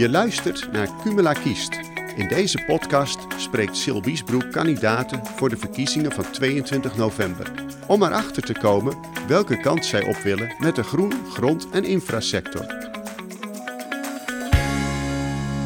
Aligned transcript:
Je 0.00 0.10
luistert 0.10 0.72
naar 0.72 0.88
Cumula 1.02 1.32
Kiest. 1.32 1.80
In 2.16 2.28
deze 2.28 2.64
podcast 2.66 3.26
spreekt 3.36 3.76
Sil 3.82 4.00
Wiesbroek 4.02 4.52
kandidaten 4.52 5.26
voor 5.26 5.48
de 5.48 5.56
verkiezingen 5.56 6.12
van 6.12 6.30
22 6.30 6.96
november. 6.96 7.52
Om 7.86 8.02
erachter 8.02 8.42
te 8.42 8.52
komen 8.52 8.96
welke 9.28 9.60
kant 9.60 9.84
zij 9.84 10.08
op 10.08 10.16
willen 10.16 10.54
met 10.58 10.76
de 10.76 10.82
groen, 10.82 11.12
grond 11.28 11.70
en 11.70 11.84
infrasector. 11.84 12.66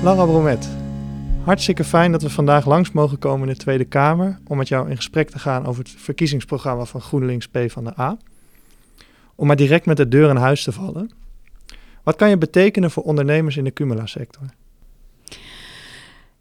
Lara 0.03 0.25
Bromet, 0.25 0.69
hartstikke 1.45 1.85
fijn 1.85 2.13
dat 2.13 2.23
we 2.23 2.31
vandaag 2.31 2.67
langs 2.67 2.93
mogen 2.93 3.19
komen 3.19 3.49
in 3.49 3.55
de 3.55 3.61
Tweede 3.61 3.85
Kamer 3.85 4.39
om 4.47 4.57
met 4.57 4.69
jou 4.69 4.91
in 4.91 4.97
gesprek 4.97 5.31
te 5.31 5.39
gaan 5.39 5.67
over 5.67 5.83
het 5.83 5.95
verkiezingsprogramma 5.97 6.85
van 6.85 7.01
GroenLinks 7.01 7.49
P 7.49 7.59
van 7.67 7.85
de 7.85 7.99
A. 7.99 8.17
Om 9.35 9.47
maar 9.47 9.57
direct 9.57 9.87
met 9.87 9.97
de 9.97 10.09
deur 10.09 10.31
in 10.31 10.37
huis 10.37 10.63
te 10.63 10.73
vallen. 10.73 11.24
Wat 12.05 12.17
kan 12.17 12.29
je 12.29 12.39
betekenen 12.39 12.91
voor 12.91 13.03
ondernemers 13.03 13.57
in 13.57 13.65
de 13.65 13.73
Cumula-sector? 13.73 14.43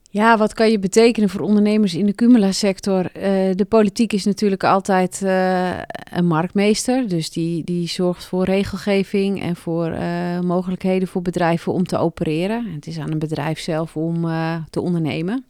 Ja, 0.10 0.38
wat 0.38 0.54
kan 0.54 0.72
je 0.72 0.80
betekenen 0.80 1.30
voor 1.30 1.42
ondernemers 1.42 1.96
in 1.96 2.06
de 2.06 2.14
Cumula-sector? 2.14 3.04
Uh, 3.04 3.22
de 3.56 3.66
politiek 3.68 4.14
is 4.14 4.26
natuurlijk 4.26 4.64
altijd 4.64 5.22
uh, 5.24 5.78
een 6.12 6.26
marktmeester. 6.26 7.08
Dus 7.08 7.30
die, 7.30 7.64
die 7.64 7.88
zorgt 7.88 8.26
voor 8.26 8.46
regelgeving 8.46 9.42
en 9.42 9.56
voor 9.56 9.92
uh, 9.92 10.40
mogelijkheden 10.40 11.08
voor 11.08 11.22
bedrijven 11.22 11.74
om 11.74 11.84
te 11.84 11.98
opereren. 11.98 12.74
Het 12.74 12.88
is 12.88 13.00
aan 13.00 13.12
een 13.12 13.20
bedrijf 13.20 13.60
zelf 13.60 13.96
om 13.96 14.26
te 14.70 14.82
ondernemen. 14.82 15.46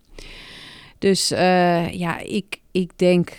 Dus 0.98 1.30
ja, 1.92 2.20
ik, 2.20 2.60
ik 2.72 2.92
denk 2.96 3.38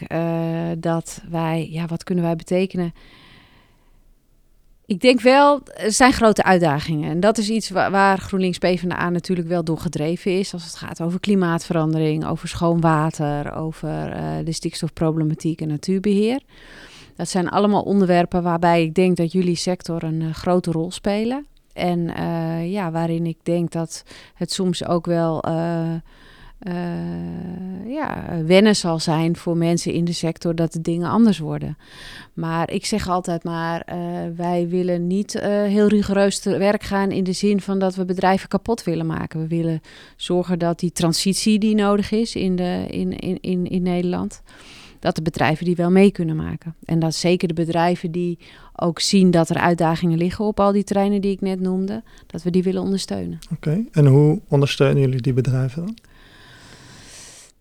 dat 0.78 1.22
wij, 1.30 1.68
ja, 1.70 1.86
wat 1.86 2.04
kunnen 2.04 2.24
wij 2.24 2.36
betekenen? 2.36 2.92
Ik 4.86 5.00
denk 5.00 5.20
wel, 5.20 5.60
er 5.64 5.92
zijn 5.92 6.12
grote 6.12 6.42
uitdagingen. 6.42 7.10
En 7.10 7.20
dat 7.20 7.38
is 7.38 7.50
iets 7.50 7.70
waar, 7.70 8.18
GroenLinks 8.18 8.58
PvdA 8.58 9.10
natuurlijk 9.10 9.48
wel 9.48 9.64
door 9.64 9.78
gedreven 9.78 10.38
is. 10.38 10.52
Als 10.52 10.64
het 10.64 10.76
gaat 10.76 11.02
over 11.02 11.20
klimaatverandering, 11.20 12.26
over 12.26 12.48
schoon 12.48 12.80
water, 12.80 13.54
over 13.54 14.16
uh, 14.16 14.30
de 14.44 14.52
stikstofproblematiek 14.52 15.60
en 15.60 15.68
natuurbeheer. 15.68 16.40
Dat 17.16 17.28
zijn 17.28 17.48
allemaal 17.48 17.82
onderwerpen 17.82 18.42
waarbij 18.42 18.82
ik 18.82 18.94
denk 18.94 19.16
dat 19.16 19.32
jullie 19.32 19.56
sector 19.56 20.02
een 20.02 20.20
uh, 20.20 20.34
grote 20.34 20.70
rol 20.70 20.90
spelen. 20.90 21.46
En 21.72 21.98
uh, 22.00 22.72
ja, 22.72 22.90
waarin 22.90 23.26
ik 23.26 23.38
denk 23.42 23.70
dat 23.70 24.04
het 24.34 24.52
soms 24.52 24.86
ook 24.86 25.06
wel 25.06 25.44
uh, 26.68 26.74
ja, 27.86 28.24
wennen 28.46 28.76
zal 28.76 28.98
zijn 28.98 29.36
voor 29.36 29.56
mensen 29.56 29.92
in 29.92 30.04
de 30.04 30.12
sector 30.12 30.54
dat 30.54 30.72
de 30.72 30.80
dingen 30.80 31.10
anders 31.10 31.38
worden. 31.38 31.76
Maar 32.34 32.70
ik 32.70 32.86
zeg 32.86 33.08
altijd 33.08 33.44
maar, 33.44 33.86
uh, 33.88 33.96
wij 34.36 34.68
willen 34.68 35.06
niet 35.06 35.34
uh, 35.34 35.42
heel 35.44 35.86
rigoureus 35.86 36.38
te 36.38 36.58
werk 36.58 36.82
gaan 36.82 37.10
in 37.10 37.24
de 37.24 37.32
zin 37.32 37.60
van 37.60 37.78
dat 37.78 37.94
we 37.94 38.04
bedrijven 38.04 38.48
kapot 38.48 38.84
willen 38.84 39.06
maken. 39.06 39.40
We 39.40 39.46
willen 39.46 39.80
zorgen 40.16 40.58
dat 40.58 40.78
die 40.78 40.92
transitie 40.92 41.58
die 41.58 41.74
nodig 41.74 42.10
is 42.10 42.34
in, 42.34 42.56
de, 42.56 42.86
in, 42.90 43.18
in, 43.18 43.38
in, 43.40 43.66
in 43.66 43.82
Nederland, 43.82 44.42
dat 44.98 45.14
de 45.14 45.22
bedrijven 45.22 45.64
die 45.64 45.76
wel 45.76 45.90
mee 45.90 46.10
kunnen 46.10 46.36
maken. 46.36 46.74
En 46.84 46.98
dat 46.98 47.14
zeker 47.14 47.48
de 47.48 47.54
bedrijven 47.54 48.10
die 48.10 48.38
ook 48.76 49.00
zien 49.00 49.30
dat 49.30 49.48
er 49.48 49.56
uitdagingen 49.56 50.18
liggen 50.18 50.44
op 50.44 50.60
al 50.60 50.72
die 50.72 50.84
terreinen 50.84 51.20
die 51.20 51.32
ik 51.32 51.40
net 51.40 51.60
noemde, 51.60 52.02
dat 52.26 52.42
we 52.42 52.50
die 52.50 52.62
willen 52.62 52.82
ondersteunen. 52.82 53.38
Oké, 53.52 53.84
en 53.92 54.06
hoe 54.06 54.40
ondersteunen 54.48 55.00
jullie 55.00 55.20
die 55.20 55.32
bedrijven 55.32 55.86
dan? 55.86 55.96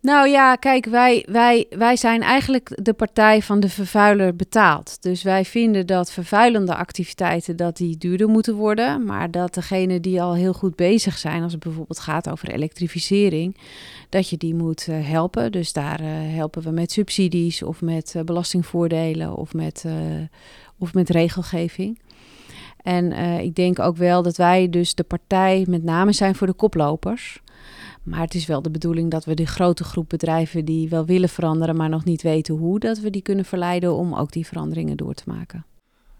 Nou 0.04 0.28
ja, 0.28 0.56
kijk, 0.56 0.86
wij, 0.86 1.26
wij, 1.30 1.66
wij 1.70 1.96
zijn 1.96 2.22
eigenlijk 2.22 2.78
de 2.82 2.92
partij 2.92 3.42
van 3.42 3.60
de 3.60 3.68
vervuiler 3.68 4.36
betaald. 4.36 5.02
Dus 5.02 5.22
wij 5.22 5.44
vinden 5.44 5.86
dat 5.86 6.12
vervuilende 6.12 6.74
activiteiten 6.74 7.56
dat 7.56 7.76
die 7.76 7.96
duurder 7.96 8.28
moeten 8.28 8.54
worden. 8.54 9.04
Maar 9.04 9.30
dat 9.30 9.54
degenen 9.54 10.02
die 10.02 10.22
al 10.22 10.34
heel 10.34 10.52
goed 10.52 10.76
bezig 10.76 11.18
zijn, 11.18 11.42
als 11.42 11.52
het 11.52 11.62
bijvoorbeeld 11.62 11.98
gaat 11.98 12.30
over 12.30 12.48
elektrificering, 12.48 13.56
dat 14.08 14.28
je 14.28 14.36
die 14.36 14.54
moet 14.54 14.86
uh, 14.86 15.08
helpen. 15.08 15.52
Dus 15.52 15.72
daar 15.72 16.00
uh, 16.00 16.08
helpen 16.10 16.62
we 16.62 16.70
met 16.70 16.92
subsidies 16.92 17.62
of 17.62 17.80
met 17.80 18.14
uh, 18.16 18.22
belastingvoordelen 18.22 19.36
of 19.36 19.52
met, 19.52 19.84
of 20.78 20.94
met 20.94 21.10
regelgeving. 21.10 21.98
En 22.82 23.12
ik 23.40 23.54
denk 23.54 23.78
ook 23.78 23.96
wel 23.96 24.22
dat 24.22 24.36
wij 24.36 24.70
dus 24.70 24.94
de 24.94 25.02
partij 25.04 25.64
met 25.68 25.82
name 25.82 26.12
zijn 26.12 26.34
voor 26.34 26.46
de 26.46 26.52
koplopers. 26.52 27.42
Maar 28.04 28.20
het 28.20 28.34
is 28.34 28.46
wel 28.46 28.62
de 28.62 28.70
bedoeling 28.70 29.10
dat 29.10 29.24
we 29.24 29.34
die 29.34 29.46
grote 29.46 29.84
groep 29.84 30.08
bedrijven 30.08 30.64
die 30.64 30.88
wel 30.88 31.06
willen 31.06 31.28
veranderen, 31.28 31.76
maar 31.76 31.88
nog 31.88 32.04
niet 32.04 32.22
weten 32.22 32.54
hoe, 32.54 32.78
dat 32.78 32.98
we 32.98 33.10
die 33.10 33.22
kunnen 33.22 33.44
verleiden 33.44 33.94
om 33.94 34.14
ook 34.14 34.32
die 34.32 34.46
veranderingen 34.46 34.96
door 34.96 35.14
te 35.14 35.22
maken. 35.26 35.64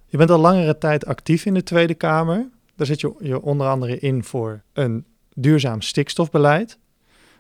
Je 0.06 0.16
bent 0.16 0.30
al 0.30 0.38
langere 0.38 0.78
tijd 0.78 1.06
actief 1.06 1.44
in 1.46 1.54
de 1.54 1.62
Tweede 1.62 1.94
Kamer. 1.94 2.48
Daar 2.76 2.86
zit 2.86 3.00
je, 3.00 3.14
je 3.20 3.42
onder 3.42 3.66
andere 3.66 3.98
in 3.98 4.24
voor 4.24 4.62
een 4.72 5.04
duurzaam 5.34 5.80
stikstofbeleid. 5.80 6.78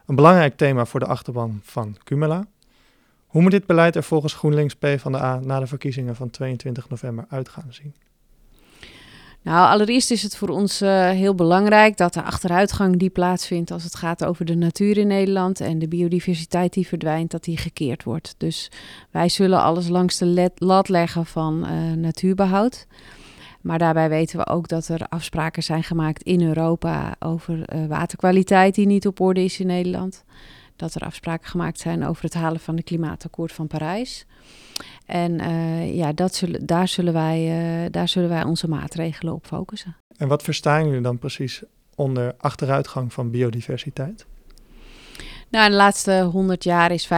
Een 0.06 0.14
belangrijk 0.14 0.56
thema 0.56 0.84
voor 0.84 1.00
de 1.00 1.06
achterban 1.06 1.60
van 1.62 1.96
Cumula. 2.04 2.46
Hoe 3.26 3.42
moet 3.42 3.50
dit 3.50 3.66
beleid 3.66 3.96
er 3.96 4.02
volgens 4.02 4.34
GroenLinks 4.34 4.74
P 4.74 4.86
van 4.96 5.12
de 5.12 5.18
A 5.18 5.40
na 5.40 5.60
de 5.60 5.66
verkiezingen 5.66 6.16
van 6.16 6.30
22 6.30 6.88
november 6.88 7.24
uit 7.28 7.48
gaan 7.48 7.72
zien? 7.72 7.94
Nou, 9.44 9.68
allereerst 9.68 10.10
is 10.10 10.22
het 10.22 10.36
voor 10.36 10.48
ons 10.48 10.82
uh, 10.82 11.08
heel 11.08 11.34
belangrijk 11.34 11.96
dat 11.96 12.14
de 12.14 12.22
achteruitgang 12.22 12.96
die 12.96 13.10
plaatsvindt 13.10 13.70
als 13.70 13.84
het 13.84 13.94
gaat 13.94 14.24
over 14.24 14.44
de 14.44 14.54
natuur 14.54 14.98
in 14.98 15.06
Nederland 15.06 15.60
en 15.60 15.78
de 15.78 15.88
biodiversiteit 15.88 16.72
die 16.72 16.86
verdwijnt, 16.86 17.30
dat 17.30 17.44
die 17.44 17.56
gekeerd 17.56 18.04
wordt. 18.04 18.34
Dus 18.38 18.70
wij 19.10 19.28
zullen 19.28 19.62
alles 19.62 19.88
langs 19.88 20.18
de 20.18 20.50
lat 20.56 20.88
leggen 20.88 21.26
van 21.26 21.66
uh, 21.70 21.92
natuurbehoud. 21.92 22.86
Maar 23.60 23.78
daarbij 23.78 24.08
weten 24.08 24.38
we 24.38 24.46
ook 24.46 24.68
dat 24.68 24.88
er 24.88 25.06
afspraken 25.08 25.62
zijn 25.62 25.82
gemaakt 25.82 26.22
in 26.22 26.42
Europa 26.42 27.16
over 27.18 27.74
uh, 27.74 27.86
waterkwaliteit 27.86 28.74
die 28.74 28.86
niet 28.86 29.06
op 29.06 29.20
orde 29.20 29.44
is 29.44 29.60
in 29.60 29.66
Nederland. 29.66 30.24
Dat 30.76 30.94
er 30.94 31.02
afspraken 31.02 31.48
gemaakt 31.48 31.78
zijn 31.78 32.06
over 32.06 32.22
het 32.24 32.34
halen 32.34 32.60
van 32.60 32.76
het 32.76 32.84
klimaatakkoord 32.84 33.52
van 33.52 33.66
Parijs. 33.66 34.26
En 35.06 35.40
uh, 35.40 35.94
ja, 35.96 36.12
dat 36.12 36.34
zullen, 36.34 36.66
daar, 36.66 36.88
zullen 36.88 37.12
wij, 37.12 37.82
uh, 37.84 37.90
daar 37.90 38.08
zullen 38.08 38.28
wij 38.28 38.44
onze 38.44 38.68
maatregelen 38.68 39.34
op 39.34 39.46
focussen. 39.46 39.96
En 40.16 40.28
wat 40.28 40.42
verstaan 40.42 40.86
jullie 40.86 41.00
dan 41.00 41.18
precies 41.18 41.62
onder 41.94 42.34
achteruitgang 42.38 43.12
van 43.12 43.30
biodiversiteit? 43.30 44.26
Nou, 45.48 45.64
in 45.64 45.70
de 45.70 45.76
laatste 45.76 46.28
100 46.32 46.64
jaar 46.64 46.90
is 46.90 47.06
85% 47.06 47.10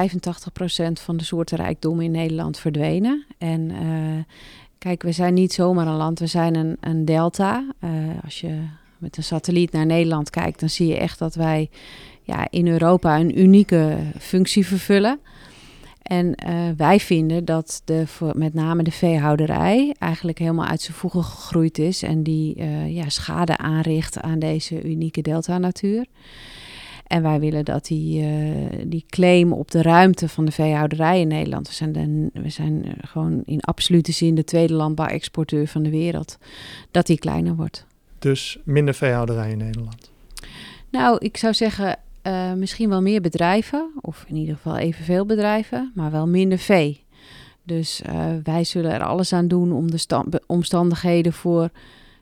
van 0.92 1.16
de 1.16 1.24
soortenrijkdom 1.24 2.00
in 2.00 2.10
Nederland 2.10 2.58
verdwenen. 2.58 3.26
En 3.38 3.70
uh, 3.70 4.22
kijk, 4.78 5.02
we 5.02 5.12
zijn 5.12 5.34
niet 5.34 5.52
zomaar 5.52 5.86
een 5.86 5.96
land, 5.96 6.18
we 6.18 6.26
zijn 6.26 6.54
een, 6.54 6.76
een 6.80 7.04
delta. 7.04 7.66
als 8.24 8.40
je 8.40 8.58
met 8.98 9.16
een 9.16 9.22
satelliet 9.22 9.72
naar 9.72 9.86
Nederland 9.86 10.30
kijkt, 10.30 10.60
dan 10.60 10.68
zie 10.68 10.86
je 10.86 10.96
echt 10.96 11.18
dat 11.18 11.34
wij 11.34 11.70
ja, 12.22 12.46
in 12.50 12.68
Europa 12.68 13.18
een 13.18 13.40
unieke 13.40 13.98
functie 14.18 14.66
vervullen. 14.66 15.20
En 16.06 16.34
uh, 16.48 16.68
wij 16.76 17.00
vinden 17.00 17.44
dat 17.44 17.82
de, 17.84 18.04
met 18.32 18.54
name 18.54 18.82
de 18.82 18.90
veehouderij 18.90 19.94
eigenlijk 19.98 20.38
helemaal 20.38 20.66
uit 20.66 20.80
zijn 20.80 20.96
voegen 20.96 21.24
gegroeid 21.24 21.78
is 21.78 22.02
en 22.02 22.22
die 22.22 22.56
uh, 22.56 22.94
ja, 22.94 23.08
schade 23.08 23.56
aanricht 23.56 24.20
aan 24.20 24.38
deze 24.38 24.82
unieke 24.82 25.22
delta-natuur. 25.22 26.06
En 27.06 27.22
wij 27.22 27.40
willen 27.40 27.64
dat 27.64 27.86
die, 27.86 28.22
uh, 28.22 28.56
die 28.86 29.04
claim 29.08 29.52
op 29.52 29.70
de 29.70 29.82
ruimte 29.82 30.28
van 30.28 30.44
de 30.44 30.52
veehouderij 30.52 31.20
in 31.20 31.28
Nederland, 31.28 31.68
we 31.68 31.74
zijn, 31.74 31.92
de, 31.92 32.30
we 32.40 32.50
zijn 32.50 32.84
gewoon 33.00 33.42
in 33.44 33.60
absolute 33.60 34.12
zin 34.12 34.34
de 34.34 34.44
tweede 34.44 34.74
landbouwexporteur 34.74 35.66
van 35.66 35.82
de 35.82 35.90
wereld, 35.90 36.38
dat 36.90 37.06
die 37.06 37.18
kleiner 37.18 37.56
wordt. 37.56 37.86
Dus 38.18 38.58
minder 38.64 38.94
veehouderij 38.94 39.50
in 39.50 39.58
Nederland? 39.58 40.10
Nou, 40.90 41.16
ik 41.18 41.36
zou 41.36 41.54
zeggen, 41.54 41.98
uh, 42.26 42.52
misschien 42.52 42.88
wel 42.88 43.02
meer 43.02 43.20
bedrijven, 43.20 43.90
of 44.00 44.24
in 44.28 44.36
ieder 44.36 44.54
geval 44.54 44.76
evenveel 44.76 45.26
bedrijven, 45.26 45.92
maar 45.94 46.10
wel 46.10 46.26
minder 46.26 46.58
vee. 46.58 47.04
Dus 47.62 48.02
uh, 48.08 48.24
wij 48.42 48.64
zullen 48.64 48.92
er 48.92 49.04
alles 49.04 49.32
aan 49.32 49.48
doen 49.48 49.72
om 49.72 49.90
de 49.90 50.42
omstandigheden 50.46 51.32
voor 51.32 51.70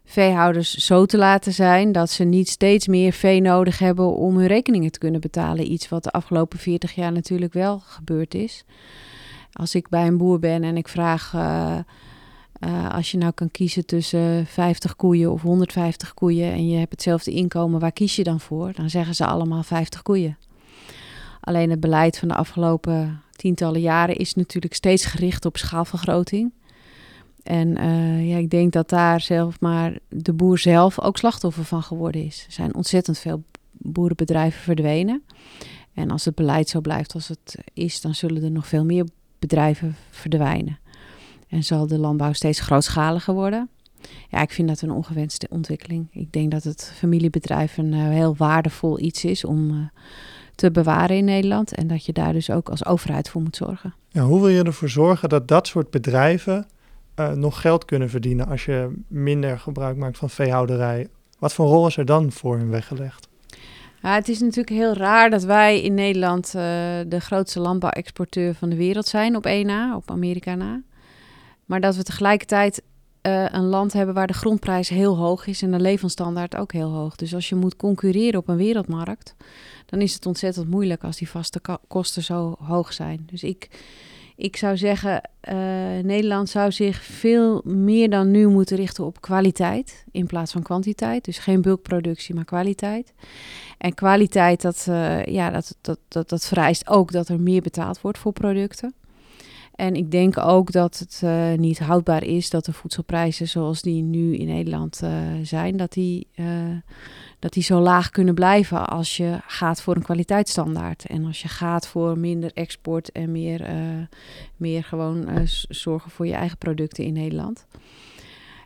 veehouders 0.05 0.75
zo 0.75 1.06
te 1.06 1.17
laten 1.17 1.53
zijn 1.53 1.93
dat 1.93 2.11
ze 2.11 2.25
niet 2.25 2.49
steeds 2.49 2.87
meer 2.87 3.12
vee 3.12 3.41
nodig 3.41 3.79
hebben 3.79 4.15
om 4.17 4.37
hun 4.37 4.47
rekeningen 4.47 4.91
te 4.91 4.99
kunnen 4.99 5.21
betalen. 5.21 5.73
Iets 5.73 5.89
wat 5.89 6.05
de 6.05 6.11
afgelopen 6.11 6.59
40 6.59 6.95
jaar 6.95 7.12
natuurlijk 7.12 7.53
wel 7.53 7.79
gebeurd 7.79 8.35
is. 8.35 8.65
Als 9.53 9.75
ik 9.75 9.89
bij 9.89 10.07
een 10.07 10.19
boer 10.19 10.39
ben 10.39 10.65
en 10.65 10.77
ik 10.77 10.89
vraag. 10.89 11.33
Uh, 11.35 11.79
uh, 12.66 12.90
als 12.90 13.11
je 13.11 13.19
nou 13.19 13.32
kan 13.32 13.50
kiezen 13.50 13.87
tussen 13.87 14.46
50 14.46 14.96
koeien 14.96 15.32
of 15.32 15.43
150 15.43 16.14
koeien 16.14 16.52
en 16.52 16.69
je 16.69 16.78
hebt 16.78 16.90
hetzelfde 16.90 17.31
inkomen, 17.31 17.81
waar 17.81 17.93
kies 17.93 18.16
je 18.16 18.25
dan 18.25 18.40
voor? 18.40 18.72
Dan 18.72 18.90
zeggen 18.90 19.14
ze 19.14 19.26
allemaal 19.26 19.62
50 19.62 20.02
koeien. 20.02 20.38
Alleen 21.40 21.70
het 21.70 21.81
beleid 21.81 22.19
van 22.19 22.28
de 22.28 22.34
afgelopen 22.34 23.22
tientallen 23.37 23.81
jaren 23.81 24.16
is 24.16 24.34
natuurlijk 24.34 24.75
steeds 24.75 25.05
gericht 25.05 25.44
op 25.44 25.56
schaalvergroting. 25.56 26.52
En 27.43 27.78
uh, 27.78 28.28
ja, 28.28 28.37
ik 28.37 28.50
denk 28.50 28.72
dat 28.72 28.88
daar 28.88 29.20
zelf 29.20 29.61
maar 29.61 29.99
de 30.08 30.32
boer 30.32 30.58
zelf 30.58 31.00
ook 31.00 31.16
slachtoffer 31.16 31.64
van 31.64 31.82
geworden 31.82 32.25
is. 32.25 32.44
Er 32.46 32.52
zijn 32.52 32.75
ontzettend 32.75 33.19
veel 33.19 33.43
boerenbedrijven 33.72 34.62
verdwenen. 34.62 35.22
En 35.94 36.11
als 36.11 36.25
het 36.25 36.34
beleid 36.34 36.69
zo 36.69 36.81
blijft 36.81 37.14
als 37.14 37.28
het 37.28 37.58
is, 37.72 38.00
dan 38.00 38.14
zullen 38.14 38.43
er 38.43 38.50
nog 38.50 38.66
veel 38.66 38.84
meer 38.84 39.06
bedrijven 39.38 39.96
verdwijnen. 40.11 40.78
En 41.55 41.65
zal 41.65 41.87
de 41.87 41.99
landbouw 41.99 42.33
steeds 42.33 42.61
grootschaliger 42.61 43.35
worden. 43.35 43.69
Ja, 44.29 44.41
ik 44.41 44.51
vind 44.51 44.69
dat 44.69 44.81
een 44.81 44.91
ongewenste 44.91 45.47
ontwikkeling. 45.51 46.09
Ik 46.11 46.33
denk 46.33 46.51
dat 46.51 46.65
het 46.65 46.93
familiebedrijf 46.97 47.79
een 47.79 47.93
uh, 47.93 48.09
heel 48.09 48.37
waardevol 48.37 49.01
iets 49.01 49.25
is 49.25 49.45
om 49.45 49.71
uh, 49.71 49.77
te 50.55 50.71
bewaren 50.71 51.17
in 51.17 51.25
Nederland. 51.25 51.75
En 51.75 51.87
dat 51.87 52.05
je 52.05 52.12
daar 52.12 52.33
dus 52.33 52.51
ook 52.51 52.69
als 52.69 52.87
overheid 52.87 53.29
voor 53.29 53.43
moet 53.43 53.56
zorgen. 53.56 53.95
Ja, 54.09 54.23
hoe 54.23 54.41
wil 54.41 54.49
je 54.49 54.62
ervoor 54.62 54.89
zorgen 54.89 55.29
dat 55.29 55.49
dat 55.49 55.67
soort 55.67 55.91
bedrijven 55.91 56.67
uh, 57.21 57.33
nog 57.33 57.61
geld 57.61 57.85
kunnen 57.85 58.11
verdienen 58.11 58.49
als 58.49 58.65
je 58.65 58.95
minder 59.09 59.59
gebruik 59.59 59.97
maakt 59.97 60.19
van 60.19 60.31
veehouderij? 60.31 61.09
Wat 61.39 61.53
voor 61.53 61.67
rol 61.67 61.87
is 61.87 61.97
er 61.97 62.05
dan 62.05 62.33
voor 62.33 62.57
hen 62.59 62.71
weggelegd? 62.71 63.29
Ja, 64.03 64.15
het 64.15 64.29
is 64.29 64.41
natuurlijk 64.41 64.77
heel 64.77 64.93
raar 64.93 65.31
dat 65.31 65.45
wij 65.45 65.83
in 65.83 65.95
Nederland 65.95 66.47
uh, 66.47 66.62
de 67.07 67.21
grootste 67.21 67.61
landbouwexporteur 67.61 68.55
van 68.55 68.69
de 68.69 68.77
wereld 68.77 69.07
zijn 69.07 69.37
op 69.37 69.47
één 69.47 69.67
na, 69.67 69.97
op 69.97 70.11
Amerika 70.11 70.55
na. 70.55 70.83
Maar 71.66 71.81
dat 71.81 71.96
we 71.96 72.02
tegelijkertijd 72.02 72.82
uh, 73.26 73.44
een 73.50 73.64
land 73.66 73.93
hebben 73.93 74.14
waar 74.14 74.26
de 74.26 74.32
grondprijs 74.32 74.88
heel 74.88 75.16
hoog 75.16 75.46
is 75.46 75.62
en 75.62 75.70
de 75.70 75.81
levensstandaard 75.81 76.56
ook 76.56 76.72
heel 76.72 76.90
hoog. 76.90 77.16
Dus 77.16 77.34
als 77.34 77.49
je 77.49 77.55
moet 77.55 77.76
concurreren 77.76 78.40
op 78.40 78.49
een 78.49 78.56
wereldmarkt, 78.56 79.34
dan 79.87 80.00
is 80.00 80.14
het 80.14 80.26
ontzettend 80.26 80.70
moeilijk 80.70 81.05
als 81.05 81.16
die 81.16 81.28
vaste 81.28 81.61
kosten 81.88 82.22
zo 82.22 82.56
hoog 82.58 82.93
zijn. 82.93 83.26
Dus 83.31 83.43
ik, 83.43 83.69
ik 84.37 84.56
zou 84.56 84.76
zeggen, 84.76 85.31
uh, 85.49 85.55
Nederland 86.02 86.49
zou 86.49 86.72
zich 86.72 87.02
veel 87.02 87.62
meer 87.64 88.11
dan 88.11 88.31
nu 88.31 88.46
moeten 88.46 88.76
richten 88.76 89.05
op 89.05 89.20
kwaliteit 89.20 90.05
in 90.11 90.26
plaats 90.26 90.52
van 90.52 90.62
kwantiteit. 90.62 91.25
Dus 91.25 91.38
geen 91.38 91.62
bulkproductie, 91.62 92.34
maar 92.34 92.44
kwaliteit. 92.44 93.12
En 93.78 93.94
kwaliteit, 93.94 94.62
dat, 94.62 94.87
uh, 94.88 95.25
ja, 95.25 95.50
dat, 95.50 95.76
dat, 95.81 95.99
dat, 96.08 96.28
dat 96.28 96.46
vereist 96.46 96.88
ook 96.88 97.12
dat 97.12 97.28
er 97.28 97.40
meer 97.40 97.62
betaald 97.62 98.00
wordt 98.00 98.19
voor 98.19 98.32
producten. 98.32 98.94
En 99.75 99.94
ik 99.94 100.11
denk 100.11 100.38
ook 100.38 100.73
dat 100.73 100.99
het 100.99 101.21
uh, 101.25 101.53
niet 101.53 101.79
houdbaar 101.79 102.25
is 102.25 102.50
dat 102.50 102.65
de 102.65 102.73
voedselprijzen 102.73 103.49
zoals 103.49 103.82
die 103.82 104.03
nu 104.03 104.37
in 104.37 104.47
Nederland 104.47 105.00
uh, 105.05 105.11
zijn, 105.43 105.76
dat 105.76 105.93
die, 105.93 106.26
uh, 106.37 106.47
dat 107.38 107.53
die 107.53 107.62
zo 107.62 107.81
laag 107.81 108.11
kunnen 108.11 108.35
blijven 108.35 108.87
als 108.87 109.17
je 109.17 109.38
gaat 109.47 109.82
voor 109.82 109.97
een 109.97 110.03
kwaliteitsstandaard. 110.03 111.06
En 111.06 111.25
als 111.25 111.43
je 111.43 111.49
gaat 111.49 111.87
voor 111.87 112.19
minder 112.19 112.50
export 112.55 113.12
en 113.12 113.32
meer, 113.32 113.67
meer 114.56 114.85
gewoon 114.85 115.29
zorgen 115.69 116.11
voor 116.11 116.26
je 116.26 116.35
eigen 116.35 116.59
producten 116.59 117.05
in 117.05 117.12
Nederland. 117.12 117.67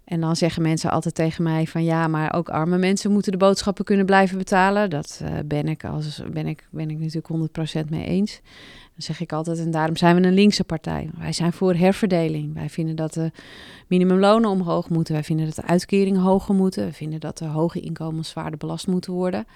En 0.04 0.20
dan 0.20 0.36
zeggen 0.36 0.62
mensen 0.62 0.90
altijd 0.90 1.14
tegen 1.14 1.42
mij 1.42 1.66
van 1.66 1.84
ja, 1.84 2.08
maar 2.08 2.34
ook 2.34 2.48
arme 2.48 2.78
mensen 2.78 3.12
moeten 3.12 3.32
de 3.32 3.38
boodschappen 3.38 3.84
kunnen 3.84 4.06
blijven 4.06 4.38
betalen. 4.38 4.90
Dat 4.90 5.22
ben, 5.44 5.68
ik 5.68 5.84
als, 5.84 6.22
ben, 6.32 6.46
ik, 6.46 6.66
ben 6.70 6.90
ik 6.90 6.98
natuurlijk 6.98 7.84
100% 7.84 7.88
mee 7.88 8.04
eens. 8.04 8.40
Dan 8.98 9.06
zeg 9.06 9.20
ik 9.20 9.32
altijd, 9.32 9.58
en 9.58 9.70
daarom 9.70 9.96
zijn 9.96 10.20
we 10.20 10.26
een 10.26 10.34
linkse 10.34 10.64
partij. 10.64 11.10
Wij 11.18 11.32
zijn 11.32 11.52
voor 11.52 11.74
herverdeling. 11.74 12.54
Wij 12.54 12.68
vinden 12.68 12.96
dat 12.96 13.12
de 13.12 13.30
minimumlonen 13.86 14.50
omhoog 14.50 14.88
moeten. 14.88 15.14
Wij 15.14 15.24
vinden 15.24 15.46
dat 15.46 15.54
de 15.54 15.64
uitkeringen 15.64 16.20
hoger 16.20 16.54
moeten. 16.54 16.86
We 16.86 16.92
vinden 16.92 17.20
dat 17.20 17.38
de 17.38 17.44
hoge 17.44 17.80
inkomens 17.80 18.28
zwaarder 18.28 18.58
belast 18.58 18.86
moeten 18.86 19.12
worden. 19.12 19.46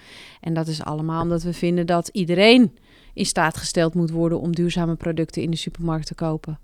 En 0.41 0.53
dat 0.53 0.67
is 0.67 0.83
allemaal 0.83 1.21
omdat 1.21 1.43
we 1.43 1.53
vinden 1.53 1.85
dat 1.85 2.07
iedereen 2.07 2.77
in 3.13 3.25
staat 3.25 3.57
gesteld 3.57 3.93
moet 3.93 4.11
worden 4.11 4.39
om 4.39 4.55
duurzame 4.55 4.95
producten 4.95 5.41
in 5.41 5.51
de 5.51 5.57
supermarkt 5.57 6.07
te 6.07 6.15
kopen. 6.15 6.59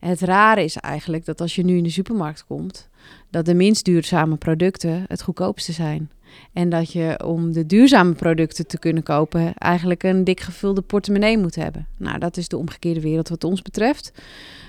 Het 0.00 0.20
rare 0.20 0.64
is 0.64 0.76
eigenlijk 0.76 1.24
dat 1.24 1.40
als 1.40 1.54
je 1.54 1.64
nu 1.64 1.76
in 1.76 1.82
de 1.82 1.90
supermarkt 1.90 2.44
komt, 2.46 2.88
dat 3.30 3.44
de 3.44 3.54
minst 3.54 3.84
duurzame 3.84 4.36
producten 4.36 5.04
het 5.08 5.22
goedkoopste 5.22 5.72
zijn. 5.72 6.10
En 6.52 6.68
dat 6.68 6.92
je 6.92 7.24
om 7.24 7.52
de 7.52 7.66
duurzame 7.66 8.12
producten 8.12 8.66
te 8.66 8.78
kunnen 8.78 9.02
kopen 9.02 9.54
eigenlijk 9.54 10.02
een 10.02 10.24
dik 10.24 10.40
gevulde 10.40 10.80
portemonnee 10.80 11.38
moet 11.38 11.54
hebben. 11.54 11.86
Nou, 11.96 12.18
dat 12.18 12.36
is 12.36 12.48
de 12.48 12.56
omgekeerde 12.56 13.00
wereld 13.00 13.28
wat 13.28 13.44
ons 13.44 13.62
betreft. 13.62 14.12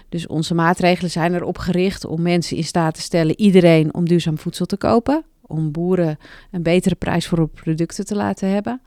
Dus 0.09 0.27
onze 0.27 0.53
maatregelen 0.53 1.11
zijn 1.11 1.33
erop 1.33 1.57
gericht 1.57 2.05
om 2.05 2.21
mensen 2.21 2.57
in 2.57 2.63
staat 2.63 2.93
te 2.93 3.01
stellen, 3.01 3.39
iedereen, 3.39 3.93
om 3.93 4.07
duurzaam 4.07 4.37
voedsel 4.37 4.65
te 4.65 4.77
kopen. 4.77 5.23
Om 5.41 5.71
boeren 5.71 6.17
een 6.51 6.63
betere 6.63 6.95
prijs 6.95 7.27
voor 7.27 7.37
hun 7.37 7.51
producten 7.51 8.05
te 8.05 8.15
laten 8.15 8.49
hebben. 8.49 8.81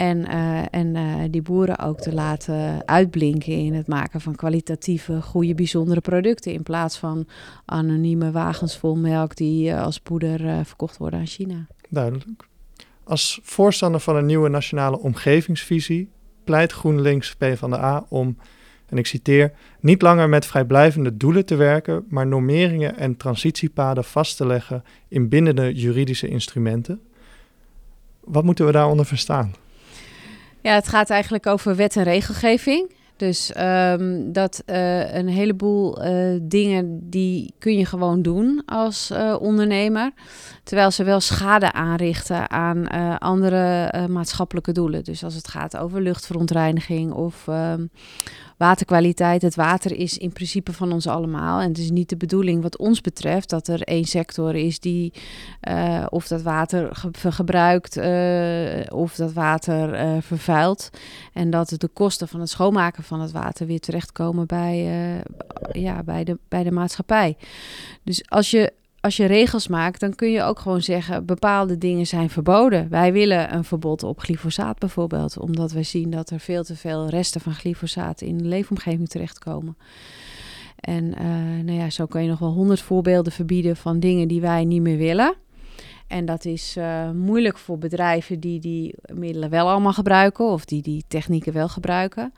En, 0.00 0.18
uh, 0.18 0.62
en 0.70 0.94
uh, 0.94 1.14
die 1.30 1.42
boeren 1.42 1.78
ook 1.78 2.00
te 2.00 2.14
laten 2.14 2.86
uitblinken 2.86 3.52
in 3.52 3.74
het 3.74 3.86
maken 3.86 4.20
van 4.20 4.34
kwalitatieve, 4.34 5.22
goede, 5.22 5.54
bijzondere 5.54 6.00
producten. 6.00 6.52
In 6.52 6.62
plaats 6.62 6.98
van 6.98 7.26
anonieme 7.64 8.30
wagens 8.30 8.78
vol 8.78 8.96
melk 8.96 9.36
die 9.36 9.68
uh, 9.68 9.82
als 9.82 10.00
poeder 10.00 10.64
verkocht 10.64 10.96
worden 10.96 11.18
aan 11.18 11.26
China. 11.26 11.66
Duidelijk. 11.88 12.46
Als 13.04 13.40
voorstander 13.42 14.00
van 14.00 14.16
een 14.16 14.26
nieuwe 14.26 14.48
nationale 14.48 14.98
omgevingsvisie 14.98 16.08
pleit 16.44 16.72
GroenLinks 16.72 17.36
PvdA 17.36 18.06
om, 18.08 18.36
en 18.86 18.98
ik 18.98 19.06
citeer, 19.06 19.52
niet 19.80 20.02
langer 20.02 20.28
met 20.28 20.46
vrijblijvende 20.46 21.16
doelen 21.16 21.46
te 21.46 21.56
werken, 21.56 22.04
maar 22.08 22.26
normeringen 22.26 22.96
en 22.96 23.16
transitiepaden 23.16 24.04
vast 24.04 24.36
te 24.36 24.46
leggen 24.46 24.84
in 25.08 25.28
bindende 25.28 25.74
juridische 25.74 26.28
instrumenten. 26.28 27.00
Wat 28.20 28.44
moeten 28.44 28.66
we 28.66 28.72
daaronder 28.72 29.06
verstaan? 29.06 29.54
Ja, 30.62 30.74
het 30.74 30.88
gaat 30.88 31.10
eigenlijk 31.10 31.46
over 31.46 31.76
wet 31.76 31.96
en 31.96 32.02
regelgeving. 32.02 32.92
Dus 33.20 33.52
um, 33.56 34.32
dat 34.32 34.62
uh, 34.66 35.14
een 35.14 35.28
heleboel 35.28 36.06
uh, 36.06 36.38
dingen 36.42 37.10
die 37.10 37.54
kun 37.58 37.78
je 37.78 37.86
gewoon 37.86 38.22
doen 38.22 38.62
als 38.66 39.10
uh, 39.10 39.36
ondernemer. 39.40 40.10
Terwijl 40.62 40.90
ze 40.90 41.04
wel 41.04 41.20
schade 41.20 41.72
aanrichten 41.72 42.50
aan 42.50 42.88
andere 43.18 43.92
maatschappelijke 44.08 44.72
doelen. 44.72 45.04
Dus 45.04 45.24
als 45.24 45.34
het 45.34 45.48
gaat 45.48 45.76
over 45.76 46.02
luchtverontreiniging 46.02 47.12
of 47.12 47.46
um, 47.46 47.90
waterkwaliteit. 48.56 49.42
Het 49.42 49.54
water 49.54 49.96
is 49.96 50.18
in 50.18 50.32
principe 50.32 50.72
van 50.72 50.92
ons 50.92 51.06
allemaal. 51.06 51.60
En 51.60 51.68
het 51.68 51.78
is 51.78 51.90
niet 51.90 52.08
de 52.08 52.16
bedoeling 52.16 52.62
wat 52.62 52.78
ons 52.78 53.00
betreft 53.00 53.50
dat 53.50 53.68
er 53.68 53.82
één 53.82 54.04
sector 54.04 54.54
is 54.54 54.80
die 54.80 55.12
of 56.08 56.26
dat 56.26 56.42
water 56.42 56.88
ge 56.96 57.32
gebruikt 57.32 57.96
of 58.92 59.14
dat 59.14 59.32
water 59.32 60.22
vervuilt. 60.22 60.90
En 61.32 61.50
dat 61.50 61.74
de 61.76 61.88
kosten 61.88 62.28
van 62.28 62.40
het 62.40 62.48
schoonmaken 62.48 63.02
van 63.10 63.20
het 63.20 63.32
water 63.32 63.66
weer 63.66 63.80
terechtkomen 63.80 64.46
bij, 64.46 64.84
ja, 65.72 66.02
bij, 66.02 66.24
de, 66.24 66.38
bij 66.48 66.62
de 66.62 66.70
maatschappij. 66.70 67.36
Dus 68.02 68.28
als 68.28 68.50
je 68.50 68.72
als 69.00 69.16
je 69.16 69.24
regels 69.26 69.68
maakt, 69.68 70.00
dan 70.00 70.14
kun 70.14 70.30
je 70.30 70.42
ook 70.42 70.58
gewoon 70.58 70.82
zeggen: 70.82 71.26
bepaalde 71.26 71.78
dingen 71.78 72.06
zijn 72.06 72.30
verboden. 72.30 72.88
Wij 72.88 73.12
willen 73.12 73.54
een 73.54 73.64
verbod 73.64 74.02
op 74.02 74.20
glyfosaat 74.20 74.78
bijvoorbeeld, 74.78 75.38
omdat 75.38 75.72
we 75.72 75.82
zien 75.82 76.10
dat 76.10 76.30
er 76.30 76.40
veel 76.40 76.64
te 76.64 76.76
veel 76.76 77.08
resten 77.08 77.40
van 77.40 77.54
glyfosaat 77.54 78.20
in 78.20 78.38
de 78.38 78.44
leefomgeving 78.44 79.08
terechtkomen. 79.08 79.76
En 80.80 81.04
uh, 81.04 81.64
nou 81.64 81.72
ja, 81.72 81.90
zo 81.90 82.06
kan 82.06 82.22
je 82.22 82.28
nog 82.28 82.38
wel 82.38 82.52
honderd 82.52 82.80
voorbeelden 82.80 83.32
verbieden 83.32 83.76
van 83.76 84.00
dingen 84.00 84.28
die 84.28 84.40
wij 84.40 84.64
niet 84.64 84.82
meer 84.82 84.98
willen. 84.98 85.34
En 86.06 86.24
dat 86.24 86.44
is 86.44 86.76
uh, 86.76 87.10
moeilijk 87.10 87.58
voor 87.58 87.78
bedrijven 87.78 88.40
die 88.40 88.60
die 88.60 88.94
middelen 89.12 89.50
wel 89.50 89.68
allemaal 89.68 89.92
gebruiken 89.92 90.44
of 90.46 90.64
die 90.64 90.82
die 90.82 91.04
technieken 91.08 91.52
wel 91.52 91.68
gebruiken. 91.68 92.32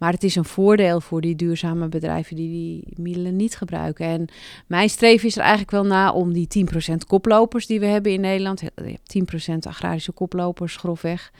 Maar 0.00 0.12
het 0.12 0.24
is 0.24 0.36
een 0.36 0.44
voordeel 0.44 1.00
voor 1.00 1.20
die 1.20 1.36
duurzame 1.36 1.88
bedrijven 1.88 2.36
die 2.36 2.48
die 2.48 2.94
middelen 2.96 3.36
niet 3.36 3.56
gebruiken. 3.56 4.06
En 4.06 4.28
mijn 4.66 4.88
streven 4.88 5.28
is 5.28 5.34
er 5.34 5.40
eigenlijk 5.40 5.70
wel 5.70 5.84
na 5.84 6.12
om 6.12 6.32
die 6.32 6.66
10% 6.92 6.94
koplopers 7.06 7.66
die 7.66 7.80
we 7.80 7.86
hebben 7.86 8.12
in 8.12 8.20
Nederland, 8.20 8.62
10% 8.62 8.64
agrarische 9.60 10.12
koplopers 10.12 10.76
grofweg, 10.76 11.32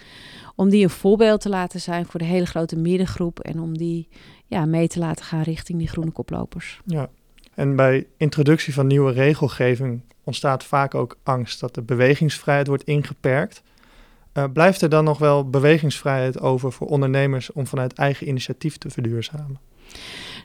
om 0.55 0.69
die 0.69 0.83
een 0.83 0.91
voorbeeld 0.91 1.41
te 1.41 1.49
laten 1.49 1.81
zijn 1.81 2.07
voor 2.07 2.21
de 2.21 2.27
hele 2.27 2.47
grote 2.47 2.77
middengroep 2.77 3.41
en 3.41 3.61
om 3.61 3.79
die 3.79 4.09
ja, 4.47 4.65
mee 4.65 4.89
te 4.89 4.99
laten 4.99 5.25
gaan 5.25 5.43
richting 5.43 5.79
die 5.79 5.89
groene 5.89 6.11
koplopers. 6.11 6.81
Ja, 6.85 7.11
en 7.55 7.77
bij 7.77 8.07
introductie 8.17 8.75
van 8.75 8.87
nieuwe 8.87 9.13
regelgeving 9.13 10.01
ontstaat 10.25 10.65
vaak 10.65 10.95
ook 10.95 11.19
angst 11.23 11.61
dat 11.61 11.75
de 11.75 11.83
bewegingsvrijheid 11.83 12.67
wordt 12.67 12.85
ingeperkt. 12.85 13.63
Uh, 14.35 14.45
blijft 14.53 14.83
er 14.83 14.89
dan 14.89 15.05
nog 15.05 15.19
wel 15.19 15.51
bewegingsvrijheid 15.51 16.41
over 16.41 16.73
voor 16.73 16.87
ondernemers 16.87 17.53
om 17.53 17.67
vanuit 17.67 17.93
eigen 17.93 18.29
initiatief 18.29 18.77
te 18.79 18.91
verduurzamen? 18.91 19.59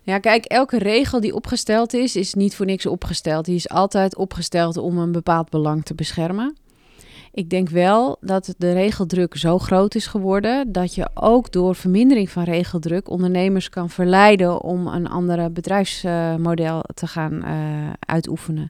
Ja, 0.03 0.19
kijk, 0.19 0.45
elke 0.45 0.77
regel 0.77 1.19
die 1.19 1.35
opgesteld 1.35 1.93
is, 1.93 2.15
is 2.15 2.33
niet 2.33 2.55
voor 2.55 2.65
niks 2.65 2.85
opgesteld. 2.85 3.45
Die 3.45 3.55
is 3.55 3.69
altijd 3.69 4.15
opgesteld 4.15 4.77
om 4.77 4.97
een 4.97 5.11
bepaald 5.11 5.49
belang 5.49 5.85
te 5.85 5.95
beschermen. 5.95 6.55
Ik 7.35 7.49
denk 7.49 7.69
wel 7.69 8.17
dat 8.21 8.53
de 8.57 8.73
regeldruk 8.73 9.37
zo 9.37 9.59
groot 9.59 9.95
is 9.95 10.07
geworden 10.07 10.71
dat 10.71 10.95
je 10.95 11.09
ook 11.13 11.51
door 11.51 11.75
vermindering 11.75 12.29
van 12.29 12.43
regeldruk 12.43 13.09
ondernemers 13.09 13.69
kan 13.69 13.89
verleiden 13.89 14.61
om 14.61 14.87
een 14.87 15.07
andere 15.07 15.49
bedrijfsmodel 15.49 16.83
te 16.93 17.07
gaan 17.07 17.33
uh, 17.33 17.89
uitoefenen. 17.99 18.69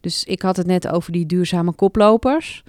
Dus 0.00 0.24
ik 0.24 0.42
had 0.42 0.56
het 0.56 0.66
net 0.66 0.88
over 0.88 1.12
die 1.12 1.26
duurzame 1.26 1.72
koplopers. 1.72 2.62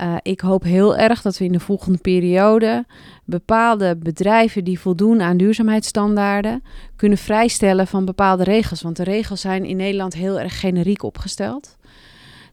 Uh, 0.00 0.16
ik 0.22 0.40
hoop 0.40 0.62
heel 0.62 0.96
erg 0.96 1.22
dat 1.22 1.38
we 1.38 1.44
in 1.44 1.52
de 1.52 1.60
volgende 1.60 1.98
periode 1.98 2.84
bepaalde 3.24 3.96
bedrijven 3.96 4.64
die 4.64 4.80
voldoen 4.80 5.22
aan 5.22 5.36
duurzaamheidsstandaarden 5.36 6.62
kunnen 6.96 7.18
vrijstellen 7.18 7.86
van 7.86 8.04
bepaalde 8.04 8.44
regels. 8.44 8.82
Want 8.82 8.96
de 8.96 9.04
regels 9.04 9.40
zijn 9.40 9.64
in 9.64 9.76
Nederland 9.76 10.14
heel 10.14 10.40
erg 10.40 10.60
generiek 10.60 11.02
opgesteld. 11.02 11.76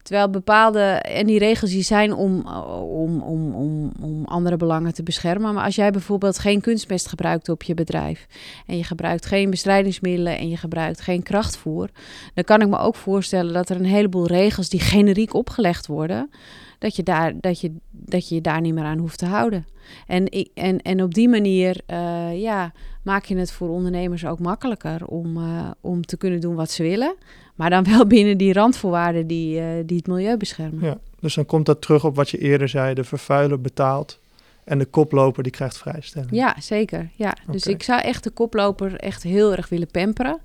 Terwijl 0.02 0.30
bepaalde, 0.30 0.80
en 0.80 1.26
die 1.26 1.38
regels 1.38 1.70
die 1.70 1.82
zijn 1.82 2.14
om, 2.14 2.46
om, 2.78 3.20
om, 3.20 3.54
om, 3.54 3.92
om 4.00 4.24
andere 4.24 4.56
belangen 4.56 4.94
te 4.94 5.02
beschermen. 5.02 5.54
Maar 5.54 5.64
als 5.64 5.74
jij 5.74 5.90
bijvoorbeeld 5.90 6.38
geen 6.38 6.60
kunstmest 6.60 7.08
gebruikt 7.08 7.48
op 7.48 7.62
je 7.62 7.74
bedrijf. 7.74 8.26
En 8.66 8.76
je 8.76 8.84
gebruikt 8.84 9.26
geen 9.26 9.50
bestrijdingsmiddelen 9.50 10.38
en 10.38 10.48
je 10.48 10.56
gebruikt 10.56 11.00
geen 11.00 11.22
krachtvoer. 11.22 11.88
Dan 12.34 12.44
kan 12.44 12.60
ik 12.60 12.68
me 12.68 12.78
ook 12.78 12.94
voorstellen 12.94 13.52
dat 13.52 13.68
er 13.68 13.76
een 13.76 13.84
heleboel 13.84 14.26
regels 14.26 14.68
die 14.68 14.80
generiek 14.80 15.34
opgelegd 15.34 15.86
worden. 15.86 16.30
Dat 16.78 16.96
je, 16.96 17.02
daar, 17.02 17.32
dat, 17.40 17.60
je, 17.60 17.72
dat 17.90 18.28
je 18.28 18.34
je 18.34 18.40
daar 18.40 18.60
niet 18.60 18.74
meer 18.74 18.84
aan 18.84 18.98
hoeft 18.98 19.18
te 19.18 19.26
houden. 19.26 19.66
En, 20.06 20.26
en, 20.54 20.82
en 20.82 21.02
op 21.02 21.14
die 21.14 21.28
manier 21.28 21.80
uh, 21.90 22.40
ja, 22.40 22.72
maak 23.02 23.24
je 23.24 23.36
het 23.36 23.52
voor 23.52 23.68
ondernemers 23.68 24.26
ook 24.26 24.38
makkelijker 24.38 25.06
om, 25.06 25.36
uh, 25.36 25.70
om 25.80 26.04
te 26.04 26.16
kunnen 26.16 26.40
doen 26.40 26.54
wat 26.54 26.70
ze 26.70 26.82
willen. 26.82 27.14
Maar 27.54 27.70
dan 27.70 27.84
wel 27.84 28.06
binnen 28.06 28.38
die 28.38 28.52
randvoorwaarden 28.52 29.26
die, 29.26 29.60
uh, 29.60 29.66
die 29.86 29.96
het 29.96 30.06
milieu 30.06 30.36
beschermen. 30.36 30.84
Ja, 30.84 30.98
dus 31.20 31.34
dan 31.34 31.46
komt 31.46 31.66
dat 31.66 31.80
terug 31.80 32.04
op 32.04 32.16
wat 32.16 32.30
je 32.30 32.38
eerder 32.38 32.68
zei: 32.68 32.94
de 32.94 33.04
vervuiler 33.04 33.60
betaalt. 33.60 34.18
En 34.64 34.78
de 34.78 34.84
koploper 34.84 35.42
die 35.42 35.52
krijgt 35.52 35.78
vrijstelling. 35.78 36.30
Ja, 36.32 36.56
zeker. 36.60 37.10
Ja. 37.14 37.36
Dus 37.50 37.66
ik 37.66 37.82
zou 37.82 38.00
echt 38.00 38.24
de 38.24 38.30
koploper 38.30 38.96
echt 38.96 39.22
heel 39.22 39.56
erg 39.56 39.68
willen 39.68 39.90
pamperen. 39.90 40.40